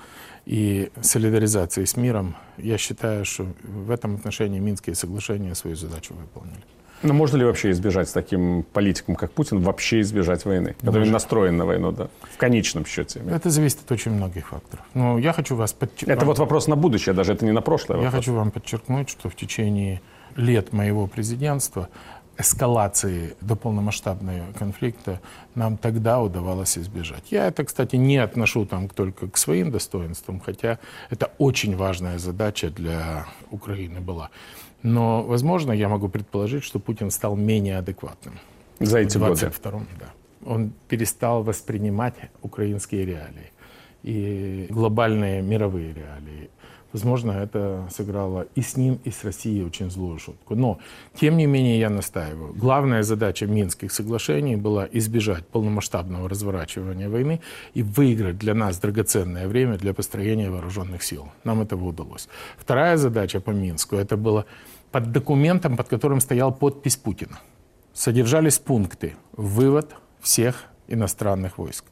и 0.46 0.90
солидаризации 1.00 1.84
с 1.84 1.96
миром, 1.96 2.36
я 2.56 2.78
считаю, 2.78 3.24
что 3.24 3.46
в 3.62 3.90
этом 3.90 4.14
отношении 4.14 4.58
Минские 4.58 4.94
соглашения 4.94 5.54
свою 5.54 5.76
задачу 5.76 6.14
выполнили. 6.14 6.64
Но 7.02 7.12
можно 7.12 7.36
ли 7.36 7.44
вообще 7.44 7.70
избежать 7.72 8.08
с 8.08 8.12
таким 8.12 8.62
политиком, 8.62 9.14
как 9.14 9.32
Путин, 9.32 9.60
вообще 9.60 10.00
избежать 10.00 10.46
войны, 10.46 10.74
который 10.80 11.00
Может. 11.00 11.12
настроен 11.12 11.56
на 11.58 11.66
войну, 11.66 11.92
да, 11.92 12.08
в 12.32 12.38
конечном 12.38 12.86
счете? 12.86 13.20
Это 13.28 13.50
зависит 13.50 13.80
от 13.84 13.92
очень 13.92 14.12
многих 14.12 14.48
факторов. 14.48 14.86
Но 14.94 15.18
я 15.18 15.34
хочу 15.34 15.54
вас 15.54 15.74
подчеркнуть... 15.74 16.16
Это 16.16 16.24
вот 16.24 16.38
вопрос 16.38 16.66
на 16.66 16.76
будущее, 16.76 17.14
даже 17.14 17.34
это 17.34 17.44
не 17.44 17.52
на 17.52 17.60
прошлое. 17.60 17.98
Я 17.98 18.04
вопрос. 18.04 18.24
хочу 18.24 18.32
вам 18.34 18.50
подчеркнуть, 18.50 19.10
что 19.10 19.28
в 19.28 19.36
течение 19.36 20.00
лет 20.36 20.72
моего 20.72 21.06
президентства 21.06 21.90
эскалации 22.38 23.34
до 23.40 23.56
полномасштабного 23.56 24.52
конфликта 24.58 25.20
нам 25.54 25.76
тогда 25.76 26.20
удавалось 26.20 26.78
избежать. 26.78 27.30
Я 27.30 27.46
это, 27.46 27.64
кстати, 27.64 27.96
не 27.96 28.18
отношу 28.18 28.66
там 28.66 28.88
только 28.88 29.28
к 29.28 29.36
своим 29.36 29.70
достоинствам, 29.70 30.40
хотя 30.40 30.78
это 31.10 31.30
очень 31.38 31.76
важная 31.76 32.18
задача 32.18 32.70
для 32.70 33.26
Украины 33.50 34.00
была. 34.00 34.30
Но, 34.82 35.22
возможно, 35.22 35.72
я 35.72 35.88
могу 35.88 36.08
предположить, 36.08 36.64
что 36.64 36.78
Путин 36.78 37.10
стал 37.10 37.36
менее 37.36 37.78
адекватным. 37.78 38.38
За 38.80 38.98
эти 38.98 39.16
годы? 39.18 39.50
да. 39.98 40.12
Он 40.44 40.72
перестал 40.88 41.42
воспринимать 41.42 42.14
украинские 42.42 43.06
реалии 43.06 43.52
и 44.02 44.66
глобальные 44.68 45.40
мировые 45.42 45.94
реалии. 45.94 46.50
Возможно, 46.94 47.32
это 47.32 47.88
сыграло 47.90 48.46
и 48.54 48.62
с 48.62 48.76
ним, 48.76 49.00
и 49.02 49.10
с 49.10 49.24
Россией 49.24 49.64
очень 49.64 49.90
злую 49.90 50.20
шутку. 50.20 50.54
Но, 50.54 50.78
тем 51.20 51.36
не 51.36 51.46
менее, 51.46 51.80
я 51.80 51.90
настаиваю. 51.90 52.54
Главная 52.54 53.02
задача 53.02 53.46
Минских 53.46 53.90
соглашений 53.90 54.54
была 54.54 54.88
избежать 54.92 55.44
полномасштабного 55.48 56.28
разворачивания 56.28 57.08
войны 57.08 57.40
и 57.74 57.82
выиграть 57.82 58.38
для 58.38 58.54
нас 58.54 58.78
драгоценное 58.78 59.48
время 59.48 59.76
для 59.76 59.92
построения 59.92 60.50
вооруженных 60.50 61.02
сил. 61.02 61.26
Нам 61.42 61.62
этого 61.62 61.84
удалось. 61.86 62.28
Вторая 62.56 62.96
задача 62.96 63.40
по 63.40 63.50
Минску, 63.50 63.96
это 63.96 64.16
было 64.16 64.44
под 64.92 65.10
документом, 65.10 65.76
под 65.76 65.88
которым 65.88 66.20
стоял 66.20 66.54
подпись 66.54 66.96
Путина. 66.96 67.40
Содержались 67.92 68.60
пункты 68.60 69.16
«Вывод 69.36 69.96
всех 70.20 70.66
иностранных 70.86 71.58
войск». 71.58 71.84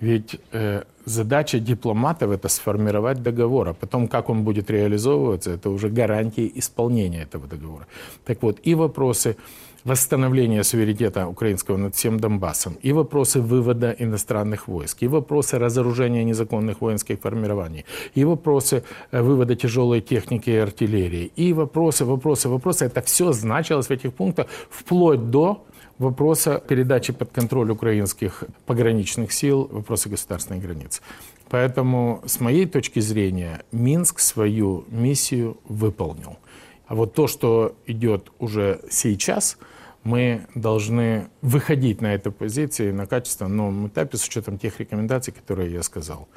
Ведь 0.00 0.40
э, 0.52 0.82
задача 1.04 1.58
дипломатов 1.58 2.30
это 2.30 2.48
сформировать 2.48 3.22
договор, 3.22 3.68
а 3.68 3.72
потом 3.74 4.08
как 4.08 4.28
он 4.28 4.42
будет 4.44 4.70
реализовываться, 4.70 5.52
это 5.52 5.70
уже 5.70 5.88
гарантии 5.88 6.52
исполнения 6.54 7.22
этого 7.22 7.46
договора. 7.46 7.86
Так 8.24 8.42
вот, 8.42 8.58
и 8.62 8.74
вопросы 8.74 9.36
восстановления 9.84 10.64
суверенитета 10.64 11.28
украинского 11.28 11.76
над 11.76 11.94
всем 11.94 12.18
Донбассом, 12.18 12.76
и 12.82 12.92
вопросы 12.92 13.40
вывода 13.40 13.94
иностранных 13.98 14.68
войск, 14.68 15.02
и 15.02 15.06
вопросы 15.06 15.58
разоружения 15.58 16.24
незаконных 16.24 16.80
воинских 16.80 17.20
формирований, 17.20 17.84
и 18.16 18.24
вопросы 18.24 18.82
э, 19.12 19.22
вывода 19.22 19.54
тяжелой 19.54 20.00
техники 20.00 20.50
и 20.50 20.56
артиллерии, 20.56 21.30
и 21.36 21.52
вопросы, 21.52 22.04
вопросы, 22.04 22.48
вопросы. 22.48 22.84
Это 22.86 23.00
все 23.00 23.32
значилось 23.32 23.86
в 23.86 23.90
этих 23.92 24.12
пунктах 24.12 24.48
вплоть 24.70 25.30
до 25.30 25.64
вопроса 25.98 26.62
передачи 26.66 27.12
под 27.12 27.30
контроль 27.30 27.70
украинских 27.70 28.44
пограничных 28.66 29.32
сил, 29.32 29.68
вопроса 29.70 30.08
государственной 30.08 30.60
границы. 30.60 31.02
Поэтому, 31.48 32.22
с 32.26 32.40
моей 32.40 32.66
точки 32.66 33.00
зрения, 33.00 33.62
Минск 33.72 34.18
свою 34.18 34.84
миссию 34.88 35.58
выполнил. 35.64 36.38
А 36.86 36.94
вот 36.94 37.14
то, 37.14 37.26
что 37.26 37.76
идет 37.86 38.30
уже 38.38 38.80
сейчас, 38.90 39.58
мы 40.02 40.46
должны 40.54 41.28
выходить 41.42 42.00
на 42.00 42.14
эту 42.14 42.30
позицию 42.30 42.94
на 42.94 43.06
качественном 43.06 43.88
этапе 43.88 44.16
с 44.16 44.26
учетом 44.26 44.58
тех 44.58 44.78
рекомендаций, 44.78 45.32
которые 45.32 45.72
я 45.72 45.82
сказал. 45.82 46.28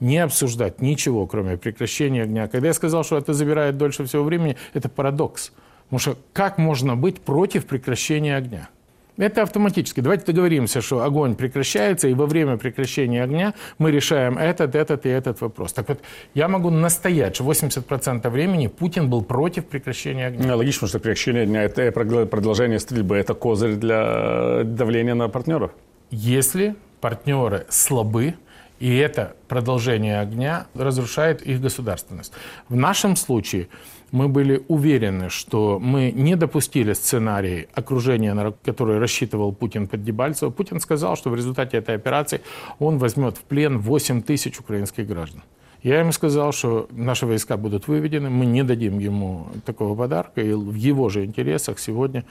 Не 0.00 0.18
обсуждать 0.18 0.82
ничего, 0.82 1.26
кроме 1.26 1.56
прекращения 1.56 2.22
огня. 2.22 2.48
Когда 2.48 2.68
я 2.68 2.74
сказал, 2.74 3.04
что 3.04 3.16
это 3.16 3.32
забирает 3.32 3.78
дольше 3.78 4.04
всего 4.04 4.24
времени, 4.24 4.56
это 4.74 4.88
парадокс. 4.88 5.52
Потому 5.84 6.00
что 6.00 6.18
как 6.32 6.58
можно 6.58 6.96
быть 6.96 7.20
против 7.20 7.66
прекращения 7.66 8.36
огня? 8.36 8.68
Это 9.16 9.42
автоматически. 9.42 10.00
Давайте 10.00 10.24
договоримся, 10.26 10.80
что 10.80 11.04
огонь 11.04 11.36
прекращается, 11.36 12.08
и 12.08 12.14
во 12.14 12.26
время 12.26 12.56
прекращения 12.56 13.22
огня 13.22 13.54
мы 13.78 13.92
решаем 13.92 14.38
этот, 14.38 14.74
этот 14.74 15.06
и 15.06 15.08
этот 15.08 15.40
вопрос. 15.40 15.72
Так 15.72 15.88
вот, 15.88 16.00
я 16.34 16.48
могу 16.48 16.70
настоять, 16.70 17.36
что 17.36 17.44
80% 17.44 18.28
времени 18.28 18.66
Путин 18.66 19.08
был 19.08 19.22
против 19.22 19.66
прекращения 19.66 20.26
огня. 20.26 20.46
Ну, 20.48 20.56
логично, 20.56 20.88
что 20.88 20.98
прекращение 20.98 21.42
огня– 21.44 21.62
это 21.64 21.92
продолжение 21.92 22.80
стрельбы, 22.80 23.16
это 23.16 23.34
козырь 23.34 23.74
для 23.76 24.62
давления 24.64 25.14
на 25.14 25.28
партнеров. 25.28 25.70
Если 26.10 26.74
партнеры 27.00 27.66
слабы, 27.68 28.34
и 28.80 28.96
это 28.96 29.36
продолжение 29.46 30.20
огня 30.20 30.66
разрушает 30.74 31.40
их 31.42 31.60
государственность. 31.60 32.32
В 32.68 32.74
нашем 32.74 33.14
случае 33.14 33.68
мы 34.14 34.28
были 34.28 34.62
уверены, 34.68 35.28
что 35.28 35.80
мы 35.80 36.12
не 36.12 36.36
допустили 36.36 36.92
сценарий 36.92 37.66
окружения, 37.74 38.32
на 38.34 38.52
который 38.52 38.98
рассчитывал 38.98 39.52
Путин 39.52 39.88
под 39.88 40.04
Дебальцево. 40.04 40.50
Путин 40.50 40.78
сказал, 40.78 41.16
что 41.16 41.30
в 41.30 41.34
результате 41.34 41.78
этой 41.78 41.96
операции 41.96 42.40
он 42.78 42.98
возьмет 42.98 43.36
в 43.36 43.40
плен 43.40 43.78
8 43.78 44.22
тысяч 44.22 44.60
украинских 44.60 45.08
граждан. 45.08 45.42
Я 45.82 45.98
ему 45.98 46.12
сказал, 46.12 46.52
что 46.52 46.86
наши 46.92 47.26
войска 47.26 47.56
будут 47.56 47.88
выведены, 47.88 48.30
мы 48.30 48.46
не 48.46 48.62
дадим 48.62 49.00
ему 49.00 49.48
такого 49.66 49.96
подарка, 49.96 50.40
и 50.40 50.52
в 50.52 50.74
его 50.74 51.08
же 51.08 51.24
интересах 51.24 51.80
сегодня 51.80 52.24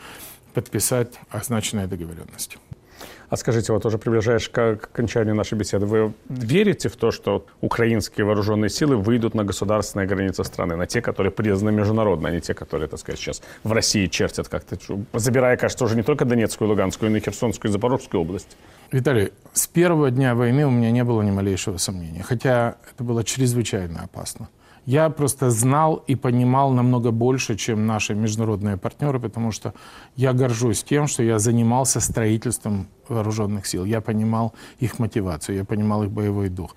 подписать 0.54 1.20
означенные 1.32 1.88
договоренности. 1.88 2.58
А 3.34 3.36
скажите, 3.36 3.74
вот 3.74 3.84
уже 3.84 3.98
приближаешь 3.98 4.48
к 4.48 4.74
окончанию 4.74 5.34
нашей 5.34 5.58
беседы, 5.58 5.88
вы 5.88 6.14
верите 6.30 6.88
в 6.88 6.96
то, 6.96 7.10
что 7.10 7.48
украинские 7.62 8.28
вооруженные 8.28 8.70
силы 8.70 8.96
выйдут 8.96 9.34
на 9.34 9.44
государственные 9.44 10.08
границы 10.08 10.44
страны, 10.44 10.76
на 10.76 10.86
те, 10.86 11.02
которые 11.02 11.32
признаны 11.32 11.76
международно, 11.76 12.30
а 12.30 12.32
не 12.32 12.42
те, 12.42 12.54
которые, 12.54 12.88
так 12.88 13.00
сказать, 13.00 13.20
сейчас 13.20 13.42
в 13.64 13.72
России 13.72 14.06
чертят 14.06 14.50
как-то, 14.50 14.78
забирая, 15.14 15.58
кажется, 15.58 15.84
уже 15.84 15.96
не 15.96 16.04
только 16.04 16.26
Донецкую, 16.26 16.70
Луганскую, 16.70 17.10
но 17.10 17.18
и 17.18 17.22
Херсонскую 17.22 17.72
и 17.72 17.74
Запорожскую 17.74 18.22
область? 18.22 18.56
Виталий, 18.92 19.32
с 19.52 19.66
первого 19.66 20.12
дня 20.12 20.36
войны 20.36 20.68
у 20.68 20.70
меня 20.70 20.92
не 20.92 21.04
было 21.04 21.24
ни 21.24 21.32
малейшего 21.32 21.78
сомнения, 21.78 22.22
хотя 22.22 22.76
это 22.94 23.04
было 23.04 23.24
чрезвычайно 23.24 24.04
опасно. 24.04 24.48
Я 24.86 25.10
просто 25.10 25.50
знал 25.50 26.04
и 26.08 26.16
понимал 26.16 26.72
намного 26.72 27.12
больше, 27.12 27.56
чем 27.56 27.86
наши 27.88 28.16
международные 28.16 28.76
партнеры, 28.78 29.20
потому 29.20 29.52
что 29.52 29.74
я 30.18 30.34
горжусь 30.34 30.84
тем, 30.84 31.08
что 31.08 31.24
я 31.24 31.40
занимался 31.40 32.02
строительством 32.02 32.88
вооруженных 33.08 33.66
сил. 33.66 33.86
Я 33.86 34.02
понимал 34.02 34.54
их 34.80 35.00
мотивацию, 35.00 35.56
я 35.56 35.64
понимал 35.64 36.04
их 36.04 36.12
боевой 36.12 36.50
дух. 36.50 36.76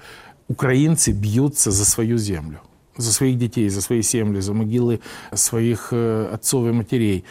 Украинцы 0.48 1.10
бьются 1.10 1.72
за 1.72 1.84
свою 1.84 2.16
землю, 2.18 2.60
за 2.96 3.12
своих 3.12 3.38
детей, 3.38 3.68
за 3.68 3.80
свои 3.80 4.02
земли, 4.02 4.40
за 4.40 4.54
могилы 4.54 5.00
своих 5.32 5.88
э, 5.90 6.30
отцов 6.32 6.68
и 6.68 6.72
матерей. 6.72 7.24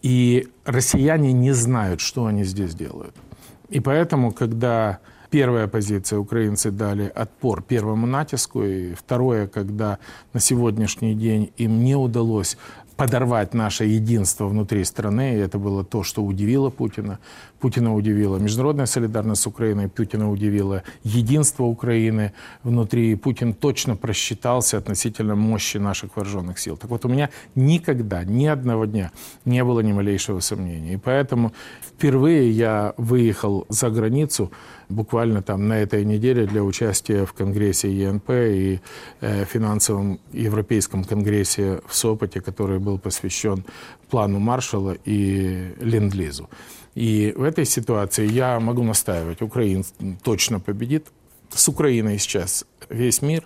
И 0.00 0.48
россияне 0.64 1.32
не 1.32 1.52
знают, 1.52 2.00
что 2.00 2.24
они 2.24 2.44
здесь 2.44 2.74
делают. 2.74 3.14
И 3.68 3.80
поэтому, 3.80 4.32
когда 4.32 5.00
Первая 5.34 5.66
позиция, 5.66 6.20
украинцы 6.20 6.70
дали 6.70 7.10
отпор 7.12 7.60
первому 7.60 8.06
натиску. 8.06 8.62
И 8.62 8.94
второе, 8.94 9.48
когда 9.48 9.98
на 10.32 10.38
сегодняшний 10.38 11.16
день 11.16 11.50
им 11.56 11.82
не 11.82 11.96
удалось 11.96 12.56
подорвать 12.96 13.54
наше 13.54 13.84
единство 13.84 14.46
внутри 14.46 14.84
страны. 14.84 15.34
И 15.34 15.38
это 15.38 15.58
было 15.58 15.84
то, 15.84 16.04
что 16.04 16.22
удивило 16.22 16.70
Путина. 16.70 17.18
Путина 17.58 17.94
удивила 17.94 18.36
международная 18.36 18.86
солидарность 18.86 19.42
с 19.42 19.46
Украиной, 19.46 19.88
Путина 19.88 20.30
удивило 20.30 20.84
единство 21.02 21.64
Украины 21.64 22.32
внутри. 22.62 23.16
Путин 23.16 23.54
точно 23.54 23.96
просчитался 23.96 24.78
относительно 24.78 25.34
мощи 25.34 25.78
наших 25.78 26.16
вооруженных 26.16 26.60
сил. 26.60 26.76
Так 26.76 26.90
вот, 26.90 27.04
у 27.04 27.08
меня 27.08 27.30
никогда, 27.56 28.22
ни 28.22 28.46
одного 28.46 28.84
дня 28.84 29.10
не 29.44 29.64
было 29.64 29.80
ни 29.80 29.92
малейшего 29.92 30.40
сомнения. 30.40 30.94
И 30.94 30.96
поэтому 30.96 31.52
впервые 31.82 32.50
я 32.52 32.94
выехал 32.96 33.66
за 33.68 33.90
границу 33.90 34.52
буквально 34.88 35.42
там 35.42 35.68
на 35.68 35.74
этой 35.74 36.04
неделе 36.04 36.46
для 36.46 36.62
участия 36.62 37.24
в 37.24 37.32
Конгрессе 37.32 37.90
ЕНП 37.92 38.30
и 38.30 38.80
э, 39.20 39.44
финансовом 39.44 40.20
Европейском 40.32 41.04
Конгрессе 41.04 41.80
в 41.86 41.94
Сопоте, 41.94 42.40
который 42.40 42.78
был 42.78 42.98
посвящен 42.98 43.64
плану 44.10 44.38
Маршала 44.38 44.96
и 45.04 45.74
Ленд-Лизу. 45.80 46.48
И 46.94 47.34
в 47.36 47.42
этой 47.42 47.64
ситуации 47.64 48.26
я 48.26 48.60
могу 48.60 48.82
настаивать, 48.82 49.42
Украина 49.42 49.84
точно 50.22 50.60
победит. 50.60 51.06
С 51.50 51.68
Украиной 51.68 52.18
сейчас 52.18 52.64
весь 52.88 53.22
мир. 53.22 53.44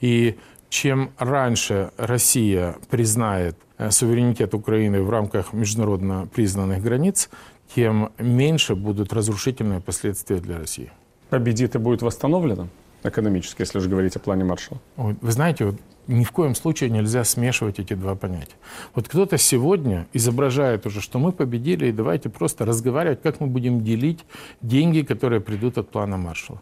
И 0.00 0.36
чем 0.70 1.10
раньше 1.18 1.90
Россия 1.96 2.76
признает 2.90 3.56
э, 3.76 3.90
суверенитет 3.90 4.54
Украины 4.54 5.02
в 5.02 5.10
рамках 5.10 5.52
международно 5.52 6.28
признанных 6.32 6.82
границ, 6.82 7.28
тем 7.74 8.12
меньше 8.18 8.74
будут 8.74 9.12
разрушительные 9.12 9.80
последствия 9.80 10.36
для 10.36 10.58
России. 10.58 10.90
Победит 11.28 11.74
и 11.74 11.78
будет 11.78 12.02
восстановлено 12.02 12.68
экономически, 13.02 13.62
если 13.62 13.78
уже 13.78 13.88
говорить 13.88 14.16
о 14.16 14.18
плане 14.18 14.44
Маршалла? 14.44 14.80
Вы 14.96 15.30
знаете, 15.32 15.64
вот 15.64 15.76
ни 16.06 16.24
в 16.24 16.32
коем 16.32 16.54
случае 16.54 16.90
нельзя 16.90 17.24
смешивать 17.24 17.78
эти 17.78 17.94
два 17.94 18.14
понятия. 18.14 18.56
Вот 18.94 19.08
кто-то 19.08 19.38
сегодня 19.38 20.06
изображает 20.12 20.86
уже, 20.86 21.00
что 21.00 21.18
мы 21.18 21.32
победили, 21.32 21.86
и 21.86 21.92
давайте 21.92 22.28
просто 22.28 22.66
разговаривать, 22.66 23.22
как 23.22 23.40
мы 23.40 23.46
будем 23.46 23.82
делить 23.82 24.24
деньги, 24.60 25.02
которые 25.02 25.40
придут 25.40 25.78
от 25.78 25.88
плана 25.90 26.16
Маршалла. 26.16 26.60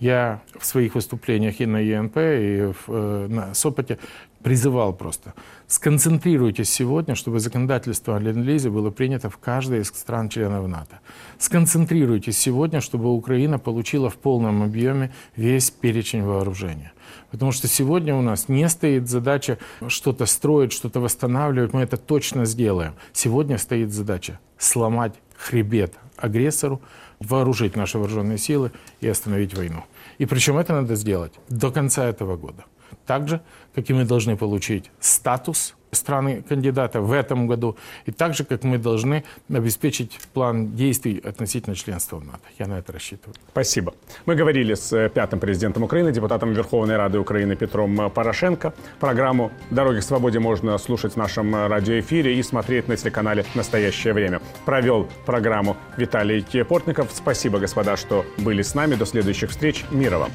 Я 0.00 0.42
в 0.58 0.64
своих 0.64 0.94
выступлениях 0.94 1.60
и 1.60 1.66
на 1.66 1.78
ЕНП, 1.78 2.16
и 2.16 2.72
в, 2.72 2.84
э, 2.88 3.26
на 3.28 3.54
Сопоте 3.54 3.98
призывал 4.42 4.92
просто, 4.92 5.34
сконцентрируйтесь 5.66 6.70
сегодня, 6.70 7.14
чтобы 7.14 7.40
законодательство 7.40 8.16
о 8.16 8.20
ленд-лизе 8.20 8.70
было 8.70 8.90
принято 8.90 9.28
в 9.28 9.38
каждой 9.38 9.80
из 9.80 9.88
стран-членов 9.88 10.68
НАТО. 10.68 11.00
Сконцентрируйтесь 11.38 12.38
сегодня, 12.38 12.80
чтобы 12.80 13.12
Украина 13.12 13.58
получила 13.58 14.08
в 14.08 14.16
полном 14.16 14.62
объеме 14.62 15.12
весь 15.36 15.70
перечень 15.70 16.22
вооружения. 16.22 16.92
Потому 17.30 17.52
что 17.52 17.68
сегодня 17.68 18.14
у 18.14 18.22
нас 18.22 18.48
не 18.48 18.68
стоит 18.68 19.08
задача 19.08 19.58
что-то 19.86 20.26
строить, 20.26 20.72
что-то 20.72 21.00
восстанавливать, 21.00 21.72
мы 21.72 21.82
это 21.82 21.96
точно 21.96 22.44
сделаем. 22.46 22.94
Сегодня 23.12 23.58
стоит 23.58 23.92
задача 23.92 24.40
сломать 24.56 25.14
хребет 25.36 25.94
агрессору, 26.16 26.80
вооружить 27.20 27.76
наши 27.76 27.98
вооруженные 27.98 28.38
силы 28.38 28.72
и 29.00 29.08
остановить 29.08 29.54
войну. 29.54 29.84
И 30.18 30.26
причем 30.26 30.58
это 30.58 30.72
надо 30.72 30.96
сделать 30.96 31.32
до 31.48 31.70
конца 31.70 32.06
этого 32.06 32.36
года. 32.36 32.64
Так 33.06 33.28
же, 33.28 33.40
как 33.74 33.88
и 33.90 33.92
мы 33.92 34.04
должны 34.04 34.36
получить 34.36 34.90
статус 35.00 35.74
страны-кандидата 35.92 37.00
в 37.00 37.12
этом 37.12 37.46
году, 37.46 37.76
и 38.06 38.12
так 38.12 38.34
же, 38.34 38.44
как 38.44 38.64
мы 38.64 38.78
должны 38.78 39.24
обеспечить 39.52 40.18
план 40.32 40.74
действий 40.74 41.20
относительно 41.24 41.76
членства 41.76 42.16
в 42.16 42.24
НАТО. 42.24 42.42
Я 42.58 42.66
на 42.66 42.78
это 42.78 42.92
рассчитываю. 42.92 43.34
Спасибо. 43.50 43.94
Мы 44.26 44.34
говорили 44.34 44.74
с 44.74 44.92
э, 44.92 45.08
пятым 45.08 45.40
президентом 45.40 45.82
Украины, 45.82 46.12
депутатом 46.12 46.52
Верховной 46.52 46.96
Рады 46.96 47.18
Украины 47.18 47.56
Петром 47.56 48.10
Порошенко. 48.10 48.72
Программу 49.00 49.50
«Дороги 49.70 50.00
к 50.00 50.02
свободе» 50.02 50.38
можно 50.38 50.78
слушать 50.78 51.14
в 51.14 51.16
нашем 51.16 51.54
радиоэфире 51.54 52.38
и 52.38 52.42
смотреть 52.42 52.88
на 52.88 52.96
телеканале 52.96 53.44
«Настоящее 53.54 54.12
время». 54.12 54.40
Провел 54.64 55.08
программу 55.26 55.76
Виталий 55.96 56.44
Портников. 56.64 57.10
Спасибо, 57.12 57.58
господа, 57.58 57.96
что 57.96 58.24
были 58.38 58.62
с 58.62 58.74
нами. 58.74 58.94
До 58.94 59.06
следующих 59.06 59.50
встреч. 59.50 59.84
Мира 59.90 60.18
вам. 60.18 60.30